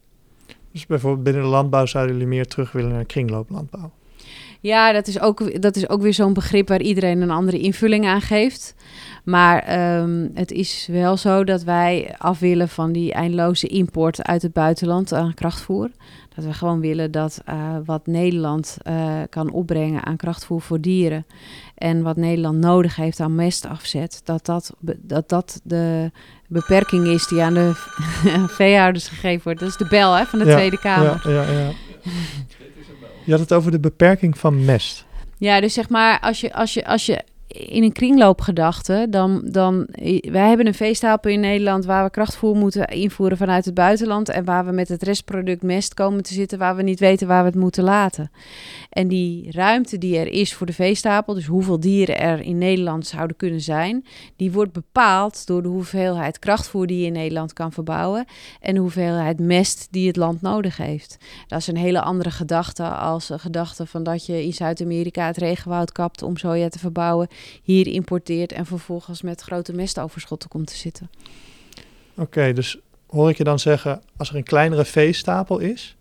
Dus 0.72 0.86
bijvoorbeeld 0.86 1.24
binnen 1.24 1.42
de 1.42 1.48
landbouw 1.48 1.86
zouden 1.86 2.12
jullie 2.14 2.28
meer 2.28 2.46
terug 2.46 2.72
willen 2.72 2.90
naar 2.90 3.04
kringlooplandbouw? 3.04 3.90
Ja, 4.60 4.92
dat 4.92 5.06
is 5.06 5.20
ook, 5.20 5.62
dat 5.62 5.76
is 5.76 5.88
ook 5.88 6.02
weer 6.02 6.14
zo'n 6.14 6.32
begrip 6.32 6.68
waar 6.68 6.80
iedereen 6.80 7.20
een 7.20 7.30
andere 7.30 7.58
invulling 7.58 8.06
aan 8.06 8.20
geeft. 8.20 8.74
Maar 9.24 9.88
um, 10.00 10.30
het 10.34 10.50
is 10.50 10.88
wel 10.90 11.16
zo 11.16 11.44
dat 11.44 11.62
wij 11.62 12.14
af 12.18 12.38
willen 12.38 12.68
van 12.68 12.92
die 12.92 13.12
eindeloze 13.12 13.66
import 13.66 14.22
uit 14.22 14.42
het 14.42 14.52
buitenland 14.52 15.12
aan 15.12 15.34
krachtvoer. 15.34 15.90
Dat 16.34 16.44
we 16.44 16.52
gewoon 16.52 16.80
willen 16.80 17.10
dat 17.10 17.42
uh, 17.48 17.76
wat 17.84 18.06
Nederland 18.06 18.76
uh, 18.88 19.20
kan 19.28 19.50
opbrengen 19.50 20.04
aan 20.04 20.16
krachtvoer 20.16 20.60
voor 20.60 20.80
dieren. 20.80 21.26
En 21.74 22.02
wat 22.02 22.16
Nederland 22.16 22.58
nodig 22.58 22.96
heeft 22.96 23.20
aan 23.20 23.34
mestafzet. 23.34 24.20
Dat 24.24 24.46
dat, 24.46 24.72
dat, 25.00 25.28
dat 25.28 25.60
de 25.64 26.10
beperking 26.48 27.06
is 27.06 27.26
die 27.26 27.42
aan 27.42 27.54
de 27.54 27.70
veehouders 28.58 29.08
gegeven 29.08 29.42
wordt. 29.42 29.60
Dat 29.60 29.68
is 29.68 29.76
de 29.76 29.88
bel 29.88 30.14
hè, 30.14 30.24
van 30.24 30.38
de 30.38 30.44
ja, 30.44 30.54
Tweede 30.54 30.78
Kamer. 30.78 31.20
Ja, 31.24 31.42
ja, 31.42 31.50
ja. 31.50 31.70
Je 33.24 33.30
had 33.30 33.40
het 33.40 33.52
over 33.52 33.70
de 33.70 33.80
beperking 33.80 34.38
van 34.38 34.64
mest. 34.64 35.04
Ja, 35.38 35.60
dus 35.60 35.74
zeg 35.74 35.88
maar, 35.88 36.20
als 36.20 36.40
je, 36.40 36.54
als 36.54 36.74
je, 36.74 36.86
als 36.86 37.06
je 37.06 37.22
in 37.52 37.82
een 37.82 37.92
kringloopgedachte, 37.92 39.06
dan, 39.10 39.42
dan 39.44 39.86
wij 40.20 40.48
hebben 40.48 40.66
een 40.66 40.74
veestapel 40.74 41.30
in 41.30 41.40
Nederland 41.40 41.84
waar 41.84 42.04
we 42.04 42.10
krachtvoer 42.10 42.56
moeten 42.56 42.86
invoeren 42.86 43.36
vanuit 43.36 43.64
het 43.64 43.74
buitenland 43.74 44.28
en 44.28 44.44
waar 44.44 44.64
we 44.64 44.72
met 44.72 44.88
het 44.88 45.02
restproduct 45.02 45.62
mest 45.62 45.94
komen 45.94 46.22
te 46.22 46.34
zitten 46.34 46.58
waar 46.58 46.76
we 46.76 46.82
niet 46.82 47.00
weten 47.00 47.26
waar 47.26 47.42
we 47.42 47.48
het 47.48 47.58
moeten 47.58 47.84
laten. 47.84 48.30
En 48.90 49.08
die 49.08 49.52
ruimte 49.52 49.98
die 49.98 50.18
er 50.18 50.26
is 50.26 50.54
voor 50.54 50.66
de 50.66 50.72
veestapel, 50.72 51.34
dus 51.34 51.46
hoeveel 51.46 51.80
dieren 51.80 52.18
er 52.18 52.40
in 52.40 52.58
Nederland 52.58 53.06
zouden 53.06 53.36
kunnen 53.36 53.60
zijn, 53.60 54.04
die 54.36 54.52
wordt 54.52 54.72
bepaald 54.72 55.46
door 55.46 55.62
de 55.62 55.68
hoeveelheid 55.68 56.38
krachtvoer 56.38 56.86
die 56.86 57.00
je 57.00 57.06
in 57.06 57.12
Nederland 57.12 57.52
kan 57.52 57.72
verbouwen 57.72 58.24
en 58.60 58.74
de 58.74 58.80
hoeveelheid 58.80 59.40
mest 59.40 59.88
die 59.90 60.06
het 60.06 60.16
land 60.16 60.42
nodig 60.42 60.76
heeft. 60.76 61.16
Dat 61.46 61.58
is 61.58 61.66
een 61.66 61.76
hele 61.76 62.00
andere 62.00 62.30
gedachte 62.30 62.84
als 62.84 63.28
een 63.30 63.38
gedachte 63.38 63.86
van 63.86 64.02
dat 64.02 64.26
je 64.26 64.44
in 64.44 64.52
Zuid-Amerika 64.52 65.26
het 65.26 65.36
regenwoud 65.36 65.92
kapt 65.92 66.22
om 66.22 66.36
soja 66.36 66.68
te 66.68 66.78
verbouwen, 66.78 67.28
hier 67.62 67.86
importeert 67.86 68.52
en 68.52 68.66
vervolgens 68.66 69.22
met 69.22 69.40
grote 69.40 69.72
mestoverschotten 69.72 70.48
komt 70.48 70.66
te 70.66 70.76
zitten. 70.76 71.10
Oké, 72.16 72.52
dus 72.52 72.78
hoor 73.06 73.30
ik 73.30 73.36
je 73.36 73.44
dan 73.44 73.58
zeggen, 73.58 74.02
als 74.16 74.30
er 74.30 74.36
een 74.36 74.42
kleinere 74.42 74.84
veestapel 74.84 75.58
is, 75.58 75.96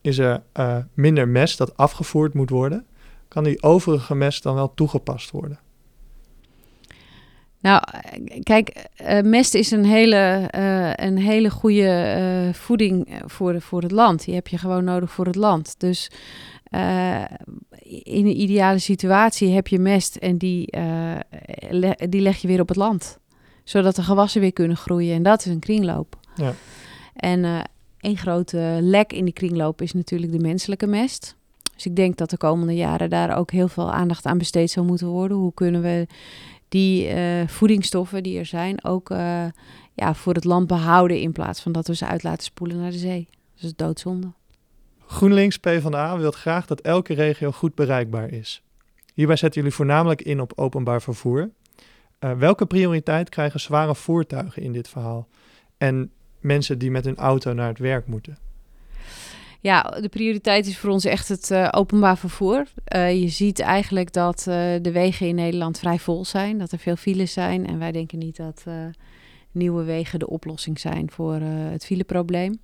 is 0.00 0.18
er 0.18 0.42
uh, 0.56 0.76
minder 0.94 1.28
mest 1.28 1.58
dat 1.58 1.76
afgevoerd 1.76 2.34
moet 2.34 2.50
worden. 2.50 2.86
Kan 3.28 3.44
die 3.44 3.62
overige 3.62 4.14
mest 4.14 4.42
dan 4.42 4.54
wel 4.54 4.74
toegepast 4.74 5.30
worden? 5.30 5.58
Nou, 7.60 7.82
kijk, 8.42 8.86
uh, 9.02 9.20
mest 9.20 9.54
is 9.54 9.70
een 9.70 9.84
hele, 9.84 10.50
uh, 10.56 10.92
een 11.06 11.18
hele 11.18 11.50
goede 11.50 12.50
voeding 12.52 13.22
voor, 13.26 13.60
voor 13.60 13.82
het 13.82 13.90
land. 13.90 14.24
Die 14.24 14.34
heb 14.34 14.48
je 14.48 14.58
gewoon 14.58 14.84
nodig 14.84 15.12
voor 15.12 15.26
het 15.26 15.36
land. 15.36 15.74
Dus 15.80 16.10
in 18.02 18.26
een 18.26 18.40
ideale 18.40 18.78
situatie 18.78 19.50
heb 19.50 19.68
je 19.68 19.78
mest 19.78 20.16
en 20.16 20.38
die, 20.38 20.76
le 21.70 21.98
die 22.08 22.20
leg 22.20 22.36
je 22.36 22.48
weer 22.48 22.60
op 22.60 22.68
het 22.68 22.76
land. 22.76 23.18
Zodat 23.64 23.96
de 23.96 24.02
gewassen 24.02 24.40
weer 24.40 24.52
kunnen 24.52 24.76
groeien. 24.76 25.14
En 25.14 25.22
dat 25.22 25.40
is 25.40 25.52
een 25.52 25.58
kringloop. 25.58 26.18
Ja. 26.34 26.54
En 27.14 27.66
een 28.00 28.16
grote 28.16 28.78
lek 28.80 29.12
in 29.12 29.24
die 29.24 29.34
kringloop 29.34 29.82
is 29.82 29.92
natuurlijk 29.92 30.32
de 30.32 30.38
menselijke 30.38 30.86
mest. 30.86 31.36
Dus 31.74 31.86
ik 31.86 31.96
denk 31.96 32.16
dat 32.16 32.30
de 32.30 32.36
komende 32.36 32.74
jaren 32.74 33.10
daar 33.10 33.36
ook 33.36 33.50
heel 33.50 33.68
veel 33.68 33.92
aandacht 33.92 34.26
aan 34.26 34.38
besteed 34.38 34.70
zou 34.70 34.86
moeten 34.86 35.06
worden. 35.06 35.36
Hoe 35.36 35.54
kunnen 35.54 35.82
we 35.82 36.06
die 36.68 37.14
uh, 37.14 37.46
voedingsstoffen 37.46 38.22
die 38.22 38.38
er 38.38 38.46
zijn 38.46 38.84
ook 38.84 39.10
uh, 39.10 39.44
ja, 39.94 40.14
voor 40.14 40.34
het 40.34 40.44
land 40.44 40.66
behouden 40.66 41.20
in 41.20 41.32
plaats 41.32 41.60
van 41.60 41.72
dat 41.72 41.86
we 41.86 41.94
ze 41.94 42.06
uit 42.06 42.22
laten 42.22 42.44
spoelen 42.44 42.78
naar 42.78 42.90
de 42.90 42.98
zee. 42.98 43.28
Dat 43.54 43.64
is 43.64 43.76
doodzonde. 43.76 44.32
GroenLinks 45.12 45.58
PvdA 45.58 46.18
wil 46.18 46.30
graag 46.30 46.66
dat 46.66 46.80
elke 46.80 47.14
regio 47.14 47.50
goed 47.50 47.74
bereikbaar 47.74 48.30
is. 48.30 48.62
Hierbij 49.14 49.36
zetten 49.36 49.60
jullie 49.60 49.76
voornamelijk 49.76 50.22
in 50.22 50.40
op 50.40 50.52
openbaar 50.56 51.02
vervoer. 51.02 51.50
Uh, 52.20 52.32
welke 52.32 52.66
prioriteit 52.66 53.28
krijgen 53.28 53.60
zware 53.60 53.94
voertuigen 53.94 54.62
in 54.62 54.72
dit 54.72 54.88
verhaal? 54.88 55.28
En 55.78 56.10
mensen 56.40 56.78
die 56.78 56.90
met 56.90 57.04
hun 57.04 57.16
auto 57.16 57.52
naar 57.52 57.68
het 57.68 57.78
werk 57.78 58.06
moeten? 58.06 58.38
Ja, 59.60 59.82
de 59.82 60.08
prioriteit 60.08 60.66
is 60.66 60.78
voor 60.78 60.90
ons 60.90 61.04
echt 61.04 61.28
het 61.28 61.50
uh, 61.50 61.68
openbaar 61.70 62.18
vervoer. 62.18 62.66
Uh, 62.94 63.20
je 63.20 63.28
ziet 63.28 63.60
eigenlijk 63.60 64.12
dat 64.12 64.42
de 64.82 64.90
wegen 64.92 65.26
in 65.26 65.34
Nederland 65.34 65.78
vrij 65.78 65.98
vol 65.98 66.24
zijn, 66.24 66.58
dat 66.58 66.72
er 66.72 66.78
veel 66.78 66.96
files 66.96 67.32
zijn. 67.32 67.66
En 67.66 67.78
wij 67.78 67.92
denken 67.92 68.18
niet 68.18 68.36
dat 68.36 68.64
nieuwe 69.50 69.84
wegen 69.84 70.18
de 70.18 70.28
oplossing 70.28 70.80
zijn 70.80 71.10
voor 71.10 71.34
het 71.70 71.84
fileprobleem. 71.84 72.60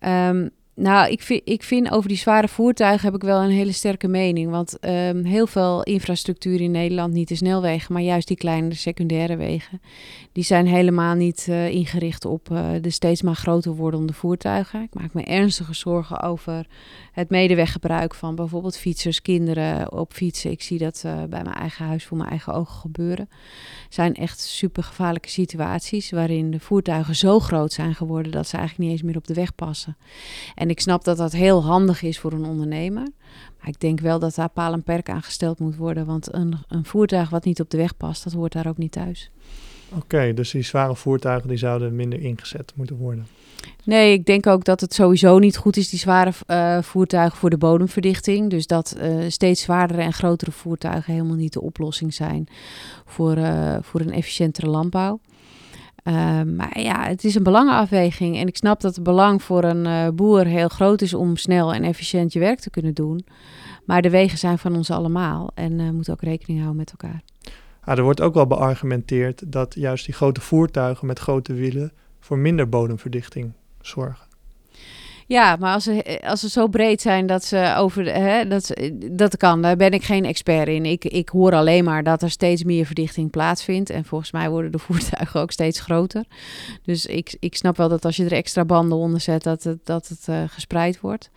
Um, 0.00 0.50
nou, 0.76 1.10
ik 1.10 1.22
vind, 1.22 1.40
ik 1.44 1.62
vind 1.62 1.90
over 1.90 2.08
die 2.08 2.18
zware 2.18 2.48
voertuigen 2.48 3.04
heb 3.04 3.14
ik 3.14 3.22
wel 3.22 3.42
een 3.42 3.50
hele 3.50 3.72
sterke 3.72 4.08
mening. 4.08 4.50
Want 4.50 4.84
um, 4.84 5.24
heel 5.24 5.46
veel 5.46 5.82
infrastructuur 5.82 6.60
in 6.60 6.70
Nederland, 6.70 7.12
niet 7.12 7.28
de 7.28 7.34
snelwegen, 7.34 7.92
maar 7.92 8.02
juist 8.02 8.28
die 8.28 8.36
kleinere 8.36 8.74
secundaire 8.74 9.36
wegen, 9.36 9.80
die 10.32 10.44
zijn 10.44 10.66
helemaal 10.66 11.14
niet 11.14 11.46
uh, 11.48 11.68
ingericht 11.68 12.24
op 12.24 12.48
uh, 12.52 12.68
de 12.80 12.90
steeds 12.90 13.22
maar 13.22 13.34
groter 13.34 13.74
wordende 13.74 14.12
voertuigen. 14.12 14.82
Ik 14.82 14.94
maak 14.94 15.14
me 15.14 15.22
ernstige 15.22 15.74
zorgen 15.74 16.20
over 16.20 16.66
het 17.12 17.30
medeweggebruik 17.30 18.14
van 18.14 18.34
bijvoorbeeld 18.34 18.76
fietsers, 18.76 19.22
kinderen 19.22 19.92
op 19.92 20.12
fietsen. 20.12 20.50
Ik 20.50 20.62
zie 20.62 20.78
dat 20.78 21.02
uh, 21.06 21.12
bij 21.12 21.42
mijn 21.42 21.56
eigen 21.56 21.84
huis 21.84 22.04
voor 22.04 22.16
mijn 22.16 22.30
eigen 22.30 22.54
ogen 22.54 22.80
gebeuren. 22.80 23.28
Het 23.84 23.94
zijn 23.94 24.14
echt 24.14 24.40
super 24.40 24.82
gevaarlijke 24.82 25.28
situaties 25.28 26.10
waarin 26.10 26.50
de 26.50 26.60
voertuigen 26.60 27.16
zo 27.16 27.40
groot 27.40 27.72
zijn 27.72 27.94
geworden 27.94 28.32
dat 28.32 28.46
ze 28.46 28.56
eigenlijk 28.56 28.88
niet 28.88 28.98
eens 28.98 29.08
meer 29.08 29.16
op 29.16 29.26
de 29.26 29.34
weg 29.34 29.54
passen. 29.54 29.96
En 30.54 30.65
ik 30.70 30.80
snap 30.80 31.04
dat 31.04 31.16
dat 31.16 31.32
heel 31.32 31.64
handig 31.64 32.02
is 32.02 32.18
voor 32.18 32.32
een 32.32 32.44
ondernemer. 32.44 33.08
Maar 33.58 33.68
ik 33.68 33.80
denk 33.80 34.00
wel 34.00 34.18
dat 34.18 34.34
daar 34.34 34.48
paal 34.48 34.72
en 34.72 34.82
perk 34.82 35.10
aan 35.10 35.22
gesteld 35.22 35.58
moet 35.58 35.76
worden. 35.76 36.06
Want 36.06 36.34
een, 36.34 36.54
een 36.68 36.84
voertuig 36.84 37.30
wat 37.30 37.44
niet 37.44 37.60
op 37.60 37.70
de 37.70 37.76
weg 37.76 37.96
past, 37.96 38.24
dat 38.24 38.32
hoort 38.32 38.52
daar 38.52 38.68
ook 38.68 38.78
niet 38.78 38.92
thuis. 38.92 39.30
Oké, 39.94 40.34
dus 40.34 40.50
die 40.50 40.62
zware 40.62 40.96
voertuigen 40.96 41.48
die 41.48 41.58
zouden 41.58 41.96
minder 41.96 42.20
ingezet 42.20 42.72
moeten 42.76 42.96
worden. 42.96 43.26
Nee, 43.84 44.12
ik 44.12 44.26
denk 44.26 44.46
ook 44.46 44.64
dat 44.64 44.80
het 44.80 44.94
sowieso 44.94 45.38
niet 45.38 45.56
goed 45.56 45.76
is, 45.76 45.88
die 45.88 45.98
zware 45.98 46.32
uh, 46.46 46.82
voertuigen 46.82 47.38
voor 47.38 47.50
de 47.50 47.58
bodemverdichting. 47.58 48.50
Dus 48.50 48.66
dat 48.66 48.96
uh, 49.02 49.24
steeds 49.28 49.62
zwaardere 49.62 50.02
en 50.02 50.12
grotere 50.12 50.50
voertuigen 50.50 51.12
helemaal 51.12 51.36
niet 51.36 51.52
de 51.52 51.60
oplossing 51.60 52.14
zijn 52.14 52.46
voor, 53.04 53.36
uh, 53.36 53.76
voor 53.80 54.00
een 54.00 54.12
efficiëntere 54.12 54.66
landbouw. 54.66 55.20
Ehm, 56.06 56.56
maar 56.56 56.80
ja, 56.80 57.06
het 57.06 57.24
is 57.24 57.34
een 57.34 57.42
belangenafweging. 57.42 58.36
En 58.36 58.46
ik 58.46 58.56
snap 58.56 58.80
dat 58.80 58.94
het 58.94 59.04
belang 59.04 59.42
voor 59.42 59.64
een 59.64 60.14
boer 60.14 60.44
heel 60.44 60.68
groot 60.68 61.02
is 61.02 61.14
om 61.14 61.36
snel 61.36 61.74
en 61.74 61.82
efficiënt 61.82 62.32
je 62.32 62.38
werk 62.38 62.60
te 62.60 62.70
kunnen 62.70 62.94
doen. 62.94 63.24
Maar 63.86 64.02
de 64.02 64.10
wegen 64.10 64.38
zijn 64.38 64.58
van 64.58 64.76
ons 64.76 64.90
allemaal 64.90 65.50
en 65.54 65.78
uh, 65.78 65.90
moeten 65.90 66.12
ook 66.12 66.22
rekening 66.22 66.58
houden 66.58 66.78
met 66.78 66.90
elkaar. 66.90 67.22
Ah, 67.80 67.98
er 67.98 68.04
wordt 68.04 68.20
ook 68.20 68.34
wel 68.34 68.46
beargumenteerd 68.46 69.52
dat 69.52 69.74
juist 69.74 70.04
die 70.04 70.14
grote 70.14 70.40
voertuigen 70.40 71.06
met 71.06 71.18
grote 71.18 71.54
wielen 71.54 71.92
voor 72.20 72.38
minder 72.38 72.68
bodemverdichting 72.68 73.52
zorgen. 73.80 74.26
Ja, 75.28 75.56
maar 75.56 75.72
als 75.72 75.84
ze, 75.84 76.20
als 76.24 76.40
ze 76.40 76.48
zo 76.48 76.66
breed 76.66 77.00
zijn 77.00 77.26
dat 77.26 77.44
ze 77.44 77.74
over 77.76 78.14
hè, 78.14 78.48
dat, 78.48 78.72
dat 79.10 79.36
kan, 79.36 79.62
daar 79.62 79.76
ben 79.76 79.90
ik 79.90 80.04
geen 80.04 80.24
expert 80.24 80.68
in. 80.68 80.84
Ik, 80.84 81.04
ik 81.04 81.28
hoor 81.28 81.52
alleen 81.52 81.84
maar 81.84 82.02
dat 82.02 82.22
er 82.22 82.30
steeds 82.30 82.64
meer 82.64 82.86
verdichting 82.86 83.30
plaatsvindt. 83.30 83.90
En 83.90 84.04
volgens 84.04 84.32
mij 84.32 84.50
worden 84.50 84.72
de 84.72 84.78
voertuigen 84.86 85.40
ook 85.40 85.52
steeds 85.52 85.80
groter. 85.80 86.24
Dus 86.82 87.06
ik, 87.06 87.36
ik 87.40 87.56
snap 87.56 87.76
wel 87.76 87.88
dat 87.88 88.04
als 88.04 88.16
je 88.16 88.24
er 88.24 88.32
extra 88.32 88.64
banden 88.64 88.98
onder 88.98 89.20
zet, 89.20 89.42
dat 89.42 89.62
het, 89.62 89.78
dat 89.84 90.08
het 90.08 90.26
uh, 90.30 90.42
gespreid 90.46 91.00
wordt. 91.00 91.30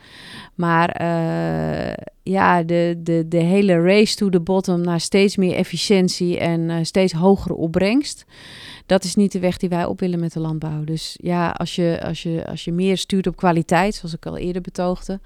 Maar 0.56 1.02
uh, 1.02 1.94
ja, 2.30 2.64
de, 2.64 2.96
de, 2.98 3.26
de 3.28 3.38
hele 3.38 3.82
race 3.82 4.16
to 4.16 4.30
the 4.30 4.40
bottom 4.40 4.82
naar 4.82 5.00
steeds 5.00 5.38
meer 5.38 5.56
efficiëntie 5.56 6.40
en 6.40 6.70
uh, 6.70 6.78
steeds 6.82 7.14
hogere 7.14 7.54
opbrengst 7.56 8.26
dat 8.90 9.04
is 9.04 9.16
niet 9.16 9.32
de 9.32 9.40
weg 9.40 9.58
die 9.58 9.70
wij 9.70 9.86
op 9.86 10.00
willen 10.00 10.20
met 10.20 10.34
de 10.34 10.40
landbouw. 10.40 10.84
Dus 10.84 11.18
ja, 11.22 11.50
als 11.50 11.76
je, 11.76 12.00
als 12.04 12.24
je, 12.24 12.46
als 12.46 12.64
je 12.64 12.72
meer 12.72 12.98
stuurt 12.98 13.28
op 13.28 13.36
kwaliteit, 13.36 13.96
zoals 13.96 14.16
ik 14.16 14.26
al 14.26 14.38
eerder 14.38 14.62
betoogde, 14.62 15.20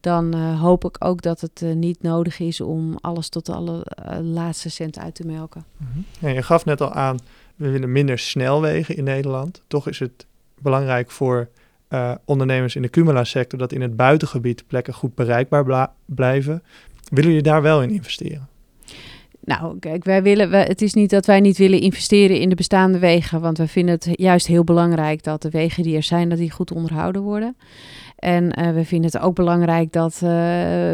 dan 0.00 0.36
uh, 0.36 0.60
hoop 0.60 0.84
ik 0.84 1.04
ook 1.04 1.22
dat 1.22 1.40
het 1.40 1.60
uh, 1.62 1.74
niet 1.74 2.02
nodig 2.02 2.38
is 2.38 2.60
om 2.60 2.96
alles 3.00 3.28
tot 3.28 3.46
de 3.46 3.52
allerlaatste 3.52 4.68
cent 4.70 4.98
uit 4.98 5.14
te 5.14 5.26
melken. 5.26 5.64
Mm 5.76 6.04
je 6.28 6.42
gaf 6.42 6.64
net 6.64 6.80
al 6.80 6.92
aan, 6.92 7.18
we 7.56 7.70
willen 7.70 7.92
minder 7.92 8.18
snelwegen 8.18 8.96
in 8.96 9.04
Nederland. 9.04 9.62
Toch 9.66 9.88
is 9.88 9.98
het 9.98 10.26
belangrijk 10.58 11.10
voor 11.10 11.48
uh, 11.94 12.14
ondernemers 12.24 12.76
in 12.76 12.82
de 12.82 12.90
Cumula-sector 12.90 13.58
dat 13.58 13.72
in 13.72 13.80
het 13.80 13.96
buitengebied 13.96 14.64
plekken 14.66 14.94
goed 14.94 15.14
bereikbaar 15.14 15.90
blijven. 16.04 16.62
Willen 17.08 17.28
jullie 17.30 17.42
daar 17.42 17.62
wel 17.62 17.82
in 17.82 17.90
investeren? 17.90 18.48
Nou, 19.44 19.78
kijk, 19.78 20.04
wij 20.04 20.22
willen, 20.22 20.50
wij, 20.50 20.64
het 20.64 20.82
is 20.82 20.94
niet 20.94 21.10
dat 21.10 21.26
wij 21.26 21.40
niet 21.40 21.58
willen 21.58 21.80
investeren 21.80 22.40
in 22.40 22.48
de 22.48 22.54
bestaande 22.54 22.98
wegen, 22.98 23.40
want 23.40 23.58
we 23.58 23.68
vinden 23.68 23.94
het 23.94 24.08
juist 24.12 24.46
heel 24.46 24.64
belangrijk 24.64 25.22
dat 25.22 25.42
de 25.42 25.50
wegen 25.50 25.82
die 25.82 25.96
er 25.96 26.02
zijn, 26.02 26.28
dat 26.28 26.38
die 26.38 26.50
goed 26.50 26.72
onderhouden 26.72 27.22
worden. 27.22 27.56
En 28.18 28.60
uh, 28.60 28.70
we 28.70 28.84
vinden 28.84 29.10
het 29.10 29.22
ook 29.22 29.34
belangrijk 29.34 29.92
dat 29.92 30.14
uh, 30.14 30.30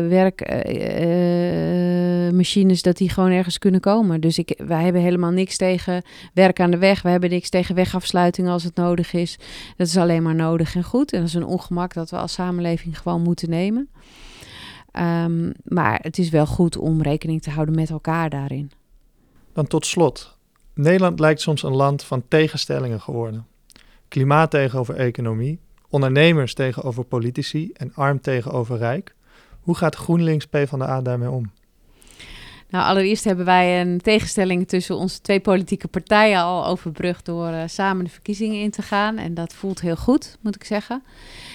werkmachines, 0.08 2.76
uh, 2.76 2.82
dat 2.82 2.96
die 2.96 3.10
gewoon 3.10 3.30
ergens 3.30 3.58
kunnen 3.58 3.80
komen. 3.80 4.20
Dus 4.20 4.38
ik, 4.38 4.60
wij 4.66 4.84
hebben 4.84 5.02
helemaal 5.02 5.30
niks 5.30 5.56
tegen 5.56 6.02
werk 6.34 6.60
aan 6.60 6.70
de 6.70 6.78
weg. 6.78 7.02
We 7.02 7.08
hebben 7.08 7.30
niks 7.30 7.48
tegen 7.48 7.74
wegafsluiting 7.74 8.48
als 8.48 8.62
het 8.62 8.76
nodig 8.76 9.12
is. 9.12 9.38
Dat 9.76 9.86
is 9.86 9.96
alleen 9.96 10.22
maar 10.22 10.34
nodig 10.34 10.74
en 10.74 10.84
goed. 10.84 11.12
En 11.12 11.18
dat 11.18 11.28
is 11.28 11.34
een 11.34 11.44
ongemak 11.44 11.94
dat 11.94 12.10
we 12.10 12.16
als 12.16 12.32
samenleving 12.32 12.98
gewoon 12.98 13.22
moeten 13.22 13.50
nemen. 13.50 13.88
Um, 14.98 15.52
maar 15.64 15.98
het 16.02 16.18
is 16.18 16.28
wel 16.28 16.46
goed 16.46 16.76
om 16.76 17.02
rekening 17.02 17.42
te 17.42 17.50
houden 17.50 17.74
met 17.74 17.90
elkaar 17.90 18.30
daarin. 18.30 18.70
Dan 19.52 19.66
tot 19.66 19.86
slot. 19.86 20.36
Nederland 20.74 21.20
lijkt 21.20 21.40
soms 21.40 21.62
een 21.62 21.76
land 21.76 22.04
van 22.04 22.22
tegenstellingen 22.28 23.00
geworden. 23.00 23.46
Klimaat 24.08 24.50
tegenover 24.50 24.94
economie, 24.94 25.58
ondernemers 25.88 26.54
tegenover 26.54 27.04
politici 27.04 27.70
en 27.72 27.94
arm 27.94 28.20
tegenover 28.20 28.78
rijk. 28.78 29.14
Hoe 29.60 29.76
gaat 29.76 29.96
GroenLinks 29.96 30.46
PvdA 30.46 31.00
daarmee 31.00 31.30
om? 31.30 31.50
Nou, 32.70 32.84
allereerst 32.84 33.24
hebben 33.24 33.44
wij 33.44 33.80
een 33.80 34.00
tegenstelling 34.00 34.68
tussen 34.68 34.96
onze 34.96 35.20
twee 35.20 35.40
politieke 35.40 35.88
partijen 35.88 36.38
al 36.38 36.66
overbrugd 36.66 37.24
door 37.24 37.48
uh, 37.48 37.62
samen 37.66 38.04
de 38.04 38.10
verkiezingen 38.10 38.60
in 38.60 38.70
te 38.70 38.82
gaan. 38.82 39.16
En 39.16 39.34
dat 39.34 39.52
voelt 39.52 39.80
heel 39.80 39.96
goed, 39.96 40.38
moet 40.40 40.54
ik 40.54 40.64
zeggen. 40.64 41.02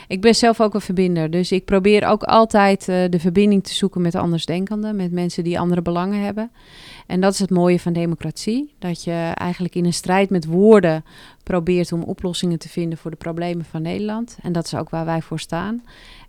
Ik 0.08 0.22
ben 0.22 0.36
zelf 0.36 0.62
ook 0.62 0.74
een 0.74 0.82
verbinder, 0.82 1.32
dus 1.32 1.52
ik 1.52 1.66
probeer 1.66 2.08
ook 2.08 2.24
altijd 2.24 2.88
uh, 2.88 3.04
de 3.10 3.20
verbinding 3.20 3.64
te 3.64 3.74
zoeken 3.74 4.02
met 4.02 4.16
andersdenkenden, 4.16 4.96
met 4.96 5.12
mensen 5.12 5.44
die 5.44 5.60
andere 5.60 5.82
belangen 5.82 6.24
hebben. 6.24 6.52
En 7.08 7.22
dat 7.22 7.34
is 7.34 7.40
het 7.40 7.50
mooie 7.50 7.80
van 7.80 7.94
democratie, 7.94 8.74
dat 8.80 9.04
je 9.04 9.32
eigenlijk 9.34 9.76
in 9.76 9.86
een 9.86 9.94
strijd 9.94 10.30
met 10.30 10.46
woorden 10.46 11.04
probeert 11.44 11.92
om 11.92 12.04
oplossingen 12.04 12.60
te 12.60 12.70
vinden 12.70 12.98
voor 12.98 13.12
de 13.12 13.18
problemen 13.18 13.66
van 13.66 13.82
Nederland. 13.82 14.38
En 14.42 14.52
dat 14.52 14.66
is 14.66 14.76
ook 14.76 14.90
waar 14.90 15.06
wij 15.06 15.22
voor 15.22 15.40
staan. 15.40 15.84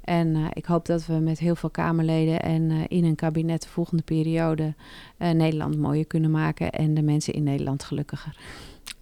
En 0.07 0.35
uh, 0.37 0.47
ik 0.53 0.65
hoop 0.65 0.87
dat 0.87 1.07
we 1.07 1.13
met 1.13 1.39
heel 1.39 1.55
veel 1.55 1.71
Kamerleden 1.71 2.43
en 2.43 2.71
uh, 2.71 2.85
in 2.89 3.05
een 3.05 3.15
kabinet 3.15 3.63
de 3.63 3.69
volgende 3.69 4.03
periode 4.03 4.75
uh, 5.19 5.31
Nederland 5.31 5.79
mooier 5.79 6.07
kunnen 6.07 6.31
maken 6.31 6.71
en 6.71 6.95
de 6.95 7.03
mensen 7.03 7.33
in 7.33 7.43
Nederland 7.43 7.85
gelukkiger. 7.85 8.37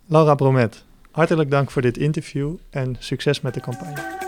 Laura 0.06 0.34
Bromet, 0.34 0.84
hartelijk 1.10 1.50
dank 1.50 1.70
voor 1.70 1.82
dit 1.82 1.96
interview 1.96 2.54
en 2.70 2.96
succes 2.98 3.40
met 3.40 3.54
de 3.54 3.60
campagne. 3.60 4.23